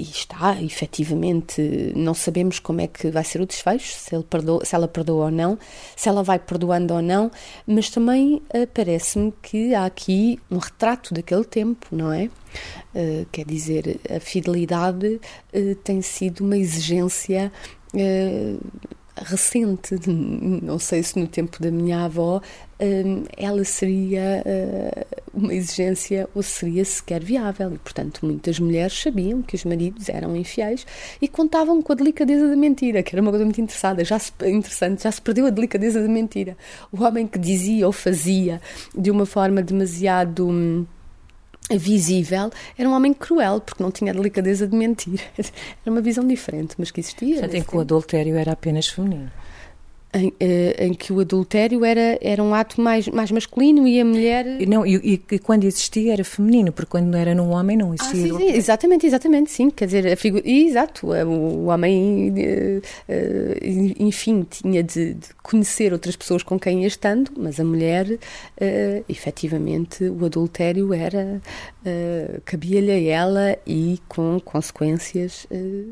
e 0.00 0.02
está, 0.02 0.60
efetivamente, 0.62 1.92
não 1.94 2.14
sabemos 2.14 2.58
como 2.58 2.80
é 2.80 2.86
que 2.86 3.10
vai 3.10 3.22
ser 3.22 3.42
o 3.42 3.46
desfecho, 3.46 3.92
se, 3.98 4.14
ele 4.14 4.24
perdoa, 4.24 4.64
se 4.64 4.74
ela 4.74 4.88
perdoa 4.88 5.26
ou 5.26 5.30
não, 5.30 5.58
se 5.94 6.08
ela 6.08 6.22
vai 6.22 6.38
perdoando 6.38 6.94
ou 6.94 7.02
não, 7.02 7.30
mas 7.66 7.90
também 7.90 8.36
uh, 8.54 8.66
parece-me 8.72 9.30
que 9.42 9.74
há 9.74 9.84
aqui 9.84 10.40
um 10.50 10.56
retrato 10.56 11.12
daquele 11.12 11.44
tempo, 11.44 11.86
não 11.92 12.10
é? 12.10 12.30
Uh, 12.94 13.26
quer 13.30 13.44
dizer, 13.44 14.00
a 14.10 14.18
fidelidade 14.18 15.20
uh, 15.52 15.74
tem 15.84 16.00
sido 16.00 16.40
uma 16.40 16.56
exigência 16.56 17.52
recente, 19.24 19.96
não 20.06 20.78
sei 20.78 21.02
se 21.02 21.18
no 21.18 21.26
tempo 21.26 21.62
da 21.62 21.70
minha 21.70 22.04
avó 22.04 22.40
hum, 22.80 23.24
ela 23.36 23.62
seria 23.64 24.42
uh, 24.44 25.06
uma 25.34 25.54
exigência 25.54 26.28
ou 26.34 26.42
seria 26.42 26.84
sequer 26.84 27.22
viável. 27.22 27.74
E, 27.74 27.78
portanto, 27.78 28.20
muitas 28.24 28.58
mulheres 28.58 29.00
sabiam 29.00 29.42
que 29.42 29.54
os 29.54 29.64
maridos 29.64 30.08
eram 30.08 30.34
infiéis 30.36 30.86
e 31.20 31.28
contavam 31.28 31.82
com 31.82 31.92
a 31.92 31.96
delicadeza 31.96 32.48
da 32.48 32.56
mentira, 32.56 33.02
que 33.02 33.14
era 33.14 33.22
uma 33.22 33.30
coisa 33.30 33.44
muito 33.44 33.60
interessada, 33.60 34.04
já 34.04 34.18
se, 34.18 34.32
interessante, 34.44 35.02
já 35.02 35.12
se 35.12 35.20
perdeu 35.20 35.46
a 35.46 35.50
delicadeza 35.50 36.00
da 36.00 36.08
mentira. 36.08 36.56
O 36.92 37.02
homem 37.02 37.26
que 37.26 37.38
dizia 37.38 37.86
ou 37.86 37.92
fazia 37.92 38.60
de 38.96 39.10
uma 39.10 39.26
forma 39.26 39.62
demasiado. 39.62 40.86
Visível, 41.76 42.50
era 42.76 42.88
um 42.88 42.92
homem 42.92 43.12
cruel, 43.12 43.60
porque 43.60 43.82
não 43.82 43.90
tinha 43.90 44.12
a 44.12 44.14
delicadeza 44.14 44.66
de 44.66 44.76
mentir. 44.76 45.20
Era 45.38 45.90
uma 45.90 46.00
visão 46.00 46.26
diferente, 46.26 46.74
mas 46.78 46.90
que 46.90 47.00
existia. 47.00 47.34
Portanto, 47.34 47.54
em 47.54 47.62
que 47.62 47.76
o 47.76 47.80
adultério 47.80 48.36
era 48.36 48.52
apenas 48.52 48.88
feminino 48.88 49.30
em, 50.12 50.32
eh, 50.40 50.86
em, 50.86 50.92
que 50.92 51.12
o 51.12 51.20
adultério 51.20 51.84
era, 51.84 52.18
era 52.20 52.42
um 52.42 52.52
ato 52.52 52.80
mais, 52.80 53.06
mais 53.08 53.30
masculino 53.30 53.86
e 53.86 54.00
a 54.00 54.04
mulher. 54.04 54.44
Não, 54.66 54.84
e, 54.84 55.22
e 55.30 55.38
quando 55.38 55.64
existia 55.64 56.14
era 56.14 56.24
feminino, 56.24 56.72
porque 56.72 56.90
quando 56.90 57.16
era 57.16 57.34
num 57.34 57.50
homem 57.50 57.76
não 57.76 57.94
existia. 57.94 58.34
Ah, 58.34 58.38
sim, 58.38 58.48
sim, 58.48 58.56
exatamente, 58.56 59.06
exatamente, 59.06 59.50
sim. 59.50 59.70
Quer 59.70 59.86
dizer, 59.86 60.12
a 60.12 60.16
figura. 60.16 60.42
Exato, 60.44 61.06
o, 61.06 61.64
o 61.64 61.66
homem, 61.66 62.30
uh, 62.30 62.82
enfim, 64.00 64.44
tinha 64.48 64.82
de, 64.82 65.14
de, 65.14 65.28
conhecer 65.42 65.92
outras 65.92 66.16
pessoas 66.16 66.42
com 66.42 66.58
quem 66.58 66.82
ia 66.82 66.88
estando, 66.88 67.30
mas 67.36 67.60
a 67.60 67.64
mulher, 67.64 68.06
efetivamente, 69.08 70.04
o 70.04 70.24
adultério 70.24 70.92
era. 70.92 71.40
Cabia-lhe 72.44 72.90
a 72.90 73.00
ela 73.00 73.58
e 73.66 73.98
com 74.08 74.40
consequências 74.40 75.46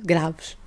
graves. 0.04 0.57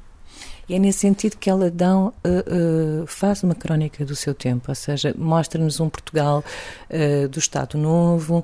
E 0.71 0.75
é 0.75 0.79
nesse 0.79 0.99
sentido 0.99 1.35
que 1.35 1.49
ela 1.49 1.69
dá, 1.69 1.97
uh, 1.97 2.13
uh, 2.15 3.05
faz 3.05 3.43
uma 3.43 3.53
crónica 3.53 4.05
do 4.05 4.15
seu 4.15 4.33
tempo, 4.33 4.71
ou 4.71 4.75
seja, 4.75 5.13
mostra-nos 5.17 5.81
um 5.81 5.89
Portugal 5.89 6.41
uh, 6.89 7.27
do 7.27 7.39
Estado 7.39 7.77
Novo, 7.77 8.41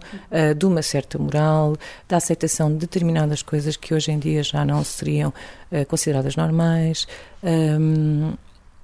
de 0.58 0.66
uma 0.66 0.82
certa 0.82 1.18
moral, 1.18 1.78
da 2.06 2.18
aceitação 2.18 2.70
de 2.70 2.80
determinadas 2.80 3.42
coisas 3.42 3.78
que 3.78 3.94
hoje 3.94 4.12
em 4.12 4.20
dia 4.20 4.44
já 4.44 4.66
não 4.66 4.84
seriam 4.84 5.34
consideradas 5.88 6.36
normais. 6.36 7.08
Um, 7.42 8.34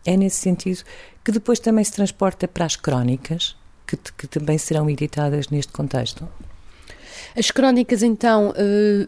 é 0.06 0.16
nesse 0.16 0.38
sentido 0.38 0.82
que 1.22 1.32
depois 1.34 1.60
também 1.60 1.84
se 1.84 1.92
transporta 1.92 2.48
para 2.48 2.64
as 2.64 2.78
crónicas, 2.78 3.58
que, 3.86 3.98
que 3.98 4.26
também 4.26 4.58
serão 4.58 4.90
editadas 4.90 5.50
neste 5.50 5.74
contexto. 5.74 6.26
As 7.38 7.52
crónicas, 7.52 8.04
então, 8.04 8.54
eh, 8.56 9.08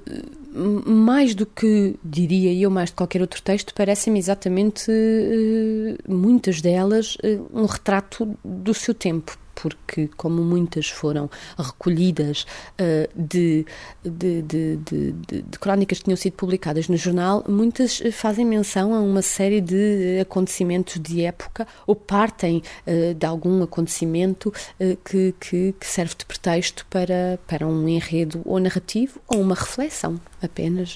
mais 0.85 1.35
do 1.35 1.45
que 1.45 1.95
diria 2.03 2.53
eu, 2.53 2.69
mais 2.69 2.89
de 2.89 2.95
qualquer 2.95 3.21
outro 3.21 3.41
texto, 3.41 3.73
parecem-me 3.73 4.19
exatamente, 4.19 4.89
eh, 4.89 5.97
muitas 6.07 6.61
delas, 6.61 7.17
eh, 7.23 7.39
um 7.53 7.65
retrato 7.65 8.37
do 8.43 8.73
seu 8.73 8.93
tempo 8.93 9.37
porque, 9.55 10.09
como 10.15 10.43
muitas 10.43 10.89
foram 10.89 11.29
recolhidas 11.57 12.45
uh, 12.79 13.09
de, 13.15 13.65
de, 14.03 14.41
de, 14.41 14.77
de, 14.77 15.43
crónicas 15.59 15.99
que 15.99 16.03
tinham 16.03 16.17
sido 16.17 16.33
publicadas 16.33 16.87
no 16.89 16.97
jornal, 16.97 17.43
muitas 17.47 18.03
fazem 18.11 18.45
menção 18.45 18.93
a 18.93 18.99
uma 18.99 19.21
série 19.21 19.61
de 19.61 20.19
acontecimentos 20.19 20.99
de 21.01 21.23
época 21.23 21.65
ou 21.87 21.95
partem 21.95 22.61
uh, 22.85 23.13
de 23.13 23.25
algum 23.25 23.63
acontecimento 23.63 24.49
uh, 24.79 24.97
que, 25.03 25.33
que, 25.39 25.73
que, 25.79 25.87
serve 25.87 26.15
de 26.17 26.25
pretexto 26.25 26.85
para, 26.89 27.39
para 27.47 27.65
um 27.65 27.87
enredo 27.87 28.41
ou 28.45 28.59
narrativo 28.59 29.19
ou 29.27 29.39
uma 29.39 29.55
reflexão, 29.55 30.19
apenas 30.41 30.95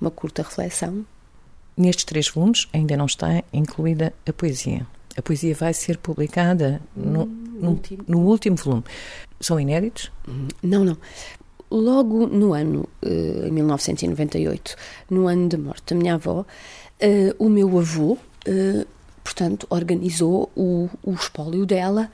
uma 0.00 0.10
curta 0.10 0.42
reflexão. 0.42 1.04
Nestes 1.76 2.04
três 2.04 2.28
volumes 2.28 2.68
ainda 2.72 2.96
não 2.96 3.06
está 3.06 3.42
incluída 3.52 4.12
a 4.28 4.32
poesia. 4.32 4.86
A 5.16 5.22
poesia 5.22 5.54
vai 5.54 5.72
ser 5.72 5.96
publicada 5.98 6.80
no, 6.94 7.26
no, 7.64 7.70
último. 7.70 8.04
no 8.06 8.18
último 8.20 8.56
volume. 8.56 8.84
São 9.40 9.58
inéditos? 9.58 10.10
Não, 10.62 10.84
não. 10.84 10.96
Logo 11.70 12.26
no 12.26 12.54
ano, 12.54 12.88
uh, 13.02 13.46
em 13.48 13.50
1998, 13.50 14.76
no 15.10 15.26
ano 15.26 15.48
da 15.48 15.58
morte 15.58 15.92
da 15.92 16.00
minha 16.00 16.14
avó, 16.14 16.40
uh, 16.42 17.44
o 17.44 17.48
meu 17.48 17.78
avô, 17.78 18.12
uh, 18.12 18.86
portanto, 19.22 19.66
organizou 19.70 20.50
o, 20.54 20.88
o 21.02 21.12
espólio 21.12 21.66
dela 21.66 22.10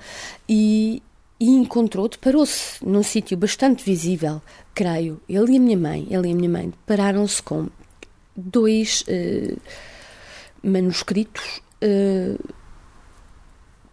e, 0.49 1.03
e 1.39 1.51
encontrou, 1.51 2.09
deparou-se 2.09 2.83
num 2.85 3.03
sítio 3.03 3.37
bastante 3.37 3.85
visível, 3.85 4.41
creio. 4.75 5.21
Ele 5.29 5.53
e 5.53 5.57
a 5.57 5.61
minha 5.61 5.77
mãe, 5.77 6.07
ele 6.11 6.29
e 6.29 6.33
a 6.33 6.35
minha 6.35 6.51
mãe, 6.51 6.71
depararam-se 6.71 7.43
com 7.43 7.69
dois 8.35 9.05
manuscritos 10.63 11.61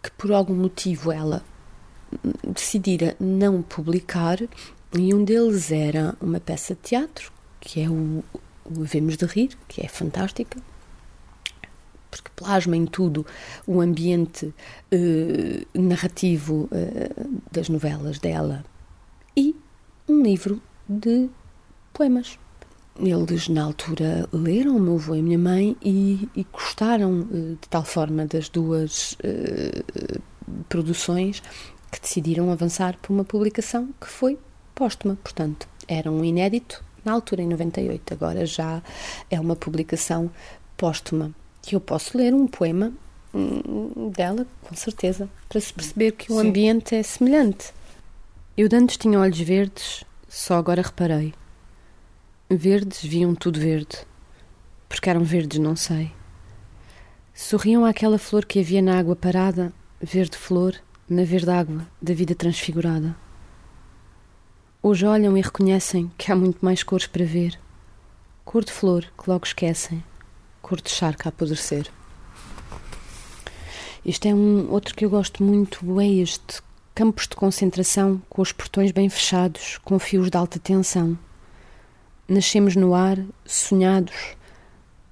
que 0.02 0.10
por 0.12 0.32
algum 0.32 0.54
motivo 0.54 1.12
ela 1.12 1.44
decidira 2.46 3.16
não 3.20 3.62
publicar, 3.62 4.38
e 4.96 5.12
um 5.12 5.24
deles 5.24 5.70
era 5.70 6.14
uma 6.20 6.40
peça 6.40 6.74
de 6.74 6.80
teatro, 6.80 7.30
que 7.60 7.82
é 7.82 7.88
o, 7.88 8.24
o 8.64 8.82
Havemos 8.82 9.16
de 9.16 9.26
Rir, 9.26 9.50
que 9.68 9.84
é 9.84 9.88
fantástica, 9.88 10.58
porque 12.10 12.30
plasma 12.34 12.76
em 12.76 12.86
tudo 12.86 13.26
o 13.66 13.80
ambiente 13.80 14.54
eh, 14.90 15.66
narrativo 15.74 16.68
eh, 16.72 17.10
das 17.52 17.68
novelas 17.68 18.18
dela, 18.18 18.64
e 19.36 19.54
um 20.08 20.22
livro 20.22 20.62
de 20.88 21.28
poemas. 21.92 22.38
Eles, 23.00 23.48
na 23.48 23.64
altura, 23.64 24.28
leram 24.32 24.76
o 24.76 24.80
meu 24.80 24.94
avô 24.94 25.14
e 25.14 25.20
a 25.20 25.22
minha 25.22 25.38
mãe 25.38 25.76
e, 25.82 26.28
e 26.34 26.44
gostaram 26.52 27.28
eh, 27.32 27.56
de 27.60 27.68
tal 27.68 27.84
forma 27.84 28.26
das 28.26 28.48
duas 28.48 29.12
uh, 29.12 30.20
produções 30.68 31.40
que 31.92 32.00
decidiram 32.00 32.50
avançar 32.50 32.96
para 33.00 33.12
uma 33.12 33.24
publicação 33.24 33.90
que 34.00 34.08
foi 34.08 34.36
póstuma. 34.74 35.16
Portanto, 35.22 35.68
era 35.86 36.10
um 36.10 36.24
inédito 36.24 36.82
na 37.04 37.12
altura, 37.12 37.42
em 37.42 37.48
98. 37.48 38.14
Agora 38.14 38.44
já 38.44 38.82
é 39.30 39.38
uma 39.38 39.56
publicação 39.56 40.30
póstuma. 40.76 41.32
Que 41.62 41.76
eu 41.76 41.80
posso 41.80 42.16
ler 42.16 42.34
um 42.34 42.46
poema 42.46 42.92
hum, 43.34 44.10
dela, 44.14 44.46
com 44.62 44.74
certeza, 44.74 45.28
para 45.48 45.60
se 45.60 45.72
perceber 45.72 46.12
que 46.12 46.32
o 46.32 46.40
Sim. 46.40 46.48
ambiente 46.48 46.94
é 46.94 47.02
semelhante. 47.02 47.72
Eu 48.56 48.68
dantes 48.68 48.96
tinha 48.96 49.18
olhos 49.18 49.40
verdes, 49.40 50.04
só 50.28 50.54
agora 50.54 50.82
reparei. 50.82 51.32
Verdes 52.50 53.02
viam 53.02 53.34
tudo 53.34 53.60
verde. 53.60 53.98
Porque 54.88 55.10
eram 55.10 55.22
verdes, 55.22 55.58
não 55.58 55.76
sei. 55.76 56.10
Sorriam 57.34 57.84
àquela 57.84 58.16
flor 58.16 58.46
que 58.46 58.58
havia 58.58 58.80
na 58.80 58.98
água 58.98 59.14
parada, 59.14 59.70
verde 60.00 60.38
flor, 60.38 60.74
na 61.06 61.24
verde 61.24 61.50
água 61.50 61.86
da 62.00 62.14
vida 62.14 62.34
transfigurada. 62.34 63.14
Hoje 64.82 65.04
olham 65.04 65.36
e 65.36 65.42
reconhecem 65.42 66.10
que 66.16 66.32
há 66.32 66.36
muito 66.36 66.64
mais 66.64 66.82
cores 66.82 67.06
para 67.06 67.22
ver. 67.22 67.60
Cor 68.46 68.64
de 68.64 68.72
flor 68.72 69.04
que 69.22 69.28
logo 69.28 69.44
esquecem, 69.44 70.02
cor 70.62 70.80
de 70.80 70.88
charca 70.88 71.28
a 71.28 71.30
apodrecer. 71.30 71.90
Este 74.06 74.28
é 74.30 74.34
um 74.34 74.70
outro 74.70 74.94
que 74.94 75.04
eu 75.04 75.10
gosto 75.10 75.42
muito, 75.42 76.00
é 76.00 76.08
este. 76.08 76.62
Campos 76.94 77.28
de 77.28 77.36
concentração 77.36 78.22
com 78.26 78.40
os 78.40 78.52
portões 78.52 78.90
bem 78.90 79.10
fechados, 79.10 79.76
com 79.84 79.98
fios 79.98 80.30
de 80.30 80.38
alta 80.38 80.58
tensão 80.58 81.18
Nascemos 82.28 82.76
no 82.76 82.94
ar, 82.94 83.18
sonhados, 83.46 84.36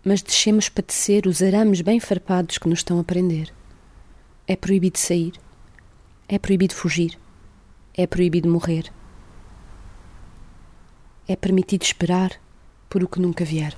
mas 0.04 0.20
descemos 0.20 0.68
para 0.68 0.82
tecer 0.82 1.26
os 1.26 1.40
arames 1.40 1.80
bem 1.80 1.98
farpados 1.98 2.58
que 2.58 2.68
nos 2.68 2.80
estão 2.80 3.00
a 3.00 3.04
prender. 3.04 3.50
É 4.46 4.54
proibido 4.54 4.98
sair, 4.98 5.32
é 6.28 6.38
proibido 6.38 6.74
fugir, 6.74 7.18
é 7.94 8.06
proibido 8.06 8.50
morrer. 8.50 8.92
É 11.26 11.34
permitido 11.34 11.84
esperar 11.84 12.32
por 12.90 13.02
o 13.02 13.08
que 13.08 13.18
nunca 13.18 13.46
vier. 13.46 13.74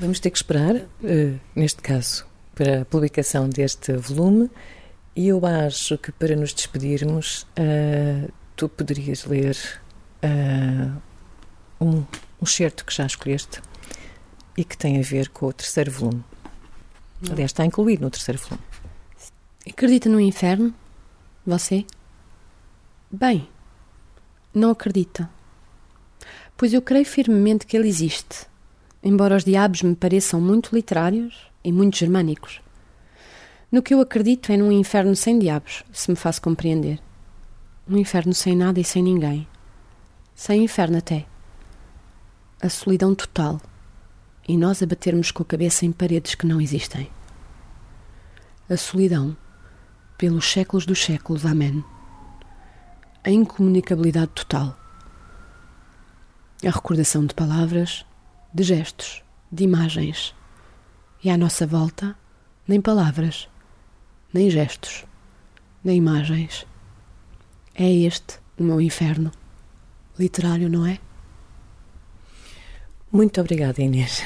Vamos 0.00 0.18
ter 0.18 0.30
que 0.30 0.38
esperar, 0.38 0.76
uh, 0.76 1.40
neste 1.54 1.82
caso, 1.82 2.26
para 2.54 2.80
a 2.80 2.84
publicação 2.86 3.50
deste 3.50 3.92
volume. 3.92 4.50
E 5.14 5.28
eu 5.28 5.44
acho 5.44 5.98
que 5.98 6.10
para 6.10 6.34
nos 6.34 6.54
despedirmos, 6.54 7.42
uh, 7.58 8.32
tu 8.56 8.68
poderias 8.68 9.24
ler 9.26 9.56
uh, 10.24 11.00
um, 11.84 12.04
um 12.40 12.46
certo 12.46 12.84
que 12.84 12.94
já 12.94 13.06
escolheste 13.06 13.60
e 14.56 14.64
que 14.64 14.76
tem 14.76 14.98
a 14.98 15.02
ver 15.02 15.28
com 15.28 15.46
o 15.46 15.52
terceiro 15.52 15.90
volume. 15.90 16.24
Não. 17.20 17.32
Aliás, 17.32 17.50
está 17.50 17.64
incluído 17.64 18.02
no 18.02 18.10
terceiro 18.10 18.40
volume. 18.40 18.62
Acredita 19.68 20.08
no 20.08 20.20
inferno? 20.20 20.74
Você? 21.46 21.84
Bem, 23.10 23.48
não 24.52 24.70
acredita. 24.70 25.28
Pois 26.56 26.72
eu 26.72 26.80
creio 26.80 27.04
firmemente 27.04 27.66
que 27.66 27.76
ele 27.76 27.88
existe, 27.88 28.46
embora 29.02 29.36
os 29.36 29.44
diabos 29.44 29.82
me 29.82 29.96
pareçam 29.96 30.40
muito 30.40 30.74
literários 30.74 31.50
e 31.62 31.72
muito 31.72 31.96
germânicos. 31.96 32.60
No 33.70 33.82
que 33.82 33.92
eu 33.92 34.00
acredito 34.00 34.52
é 34.52 34.56
num 34.56 34.70
inferno 34.70 35.16
sem 35.16 35.38
diabos, 35.38 35.82
se 35.92 36.10
me 36.10 36.16
faço 36.16 36.40
compreender. 36.40 37.00
Um 37.88 37.98
inferno 37.98 38.32
sem 38.32 38.56
nada 38.56 38.78
e 38.78 38.84
sem 38.84 39.02
ninguém. 39.02 39.48
Sem 40.34 40.62
inferno 40.62 40.98
até 40.98 41.26
a 42.64 42.70
solidão 42.70 43.14
total 43.14 43.60
e 44.48 44.56
nós 44.56 44.82
a 44.82 44.86
batermos 44.86 45.30
com 45.30 45.42
a 45.42 45.46
cabeça 45.46 45.84
em 45.84 45.92
paredes 45.92 46.34
que 46.34 46.46
não 46.46 46.58
existem. 46.58 47.10
A 48.70 48.76
solidão, 48.78 49.36
pelos 50.16 50.50
séculos 50.50 50.86
dos 50.86 51.04
séculos, 51.04 51.44
amém. 51.44 51.84
A 53.22 53.28
incomunicabilidade 53.28 54.30
total. 54.34 54.74
A 56.66 56.70
recordação 56.70 57.26
de 57.26 57.34
palavras, 57.34 58.06
de 58.54 58.62
gestos, 58.62 59.22
de 59.52 59.64
imagens. 59.64 60.34
E 61.22 61.28
à 61.28 61.36
nossa 61.36 61.66
volta, 61.66 62.16
nem 62.66 62.80
palavras, 62.80 63.46
nem 64.32 64.48
gestos, 64.48 65.04
nem 65.84 65.98
imagens. 65.98 66.66
É 67.74 67.92
este 67.92 68.38
o 68.58 68.62
meu 68.62 68.80
inferno. 68.80 69.30
Literário, 70.18 70.70
não 70.70 70.86
é? 70.86 70.98
Muito 73.14 73.40
obrigada, 73.40 73.80
Inês. 73.80 74.24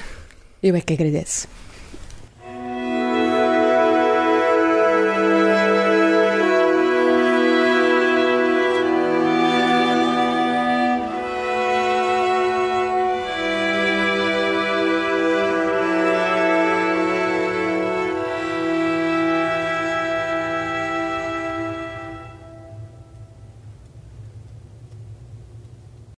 Eu 0.62 0.74
é 0.74 0.80
que 0.80 0.94
agradeço. 0.94 1.46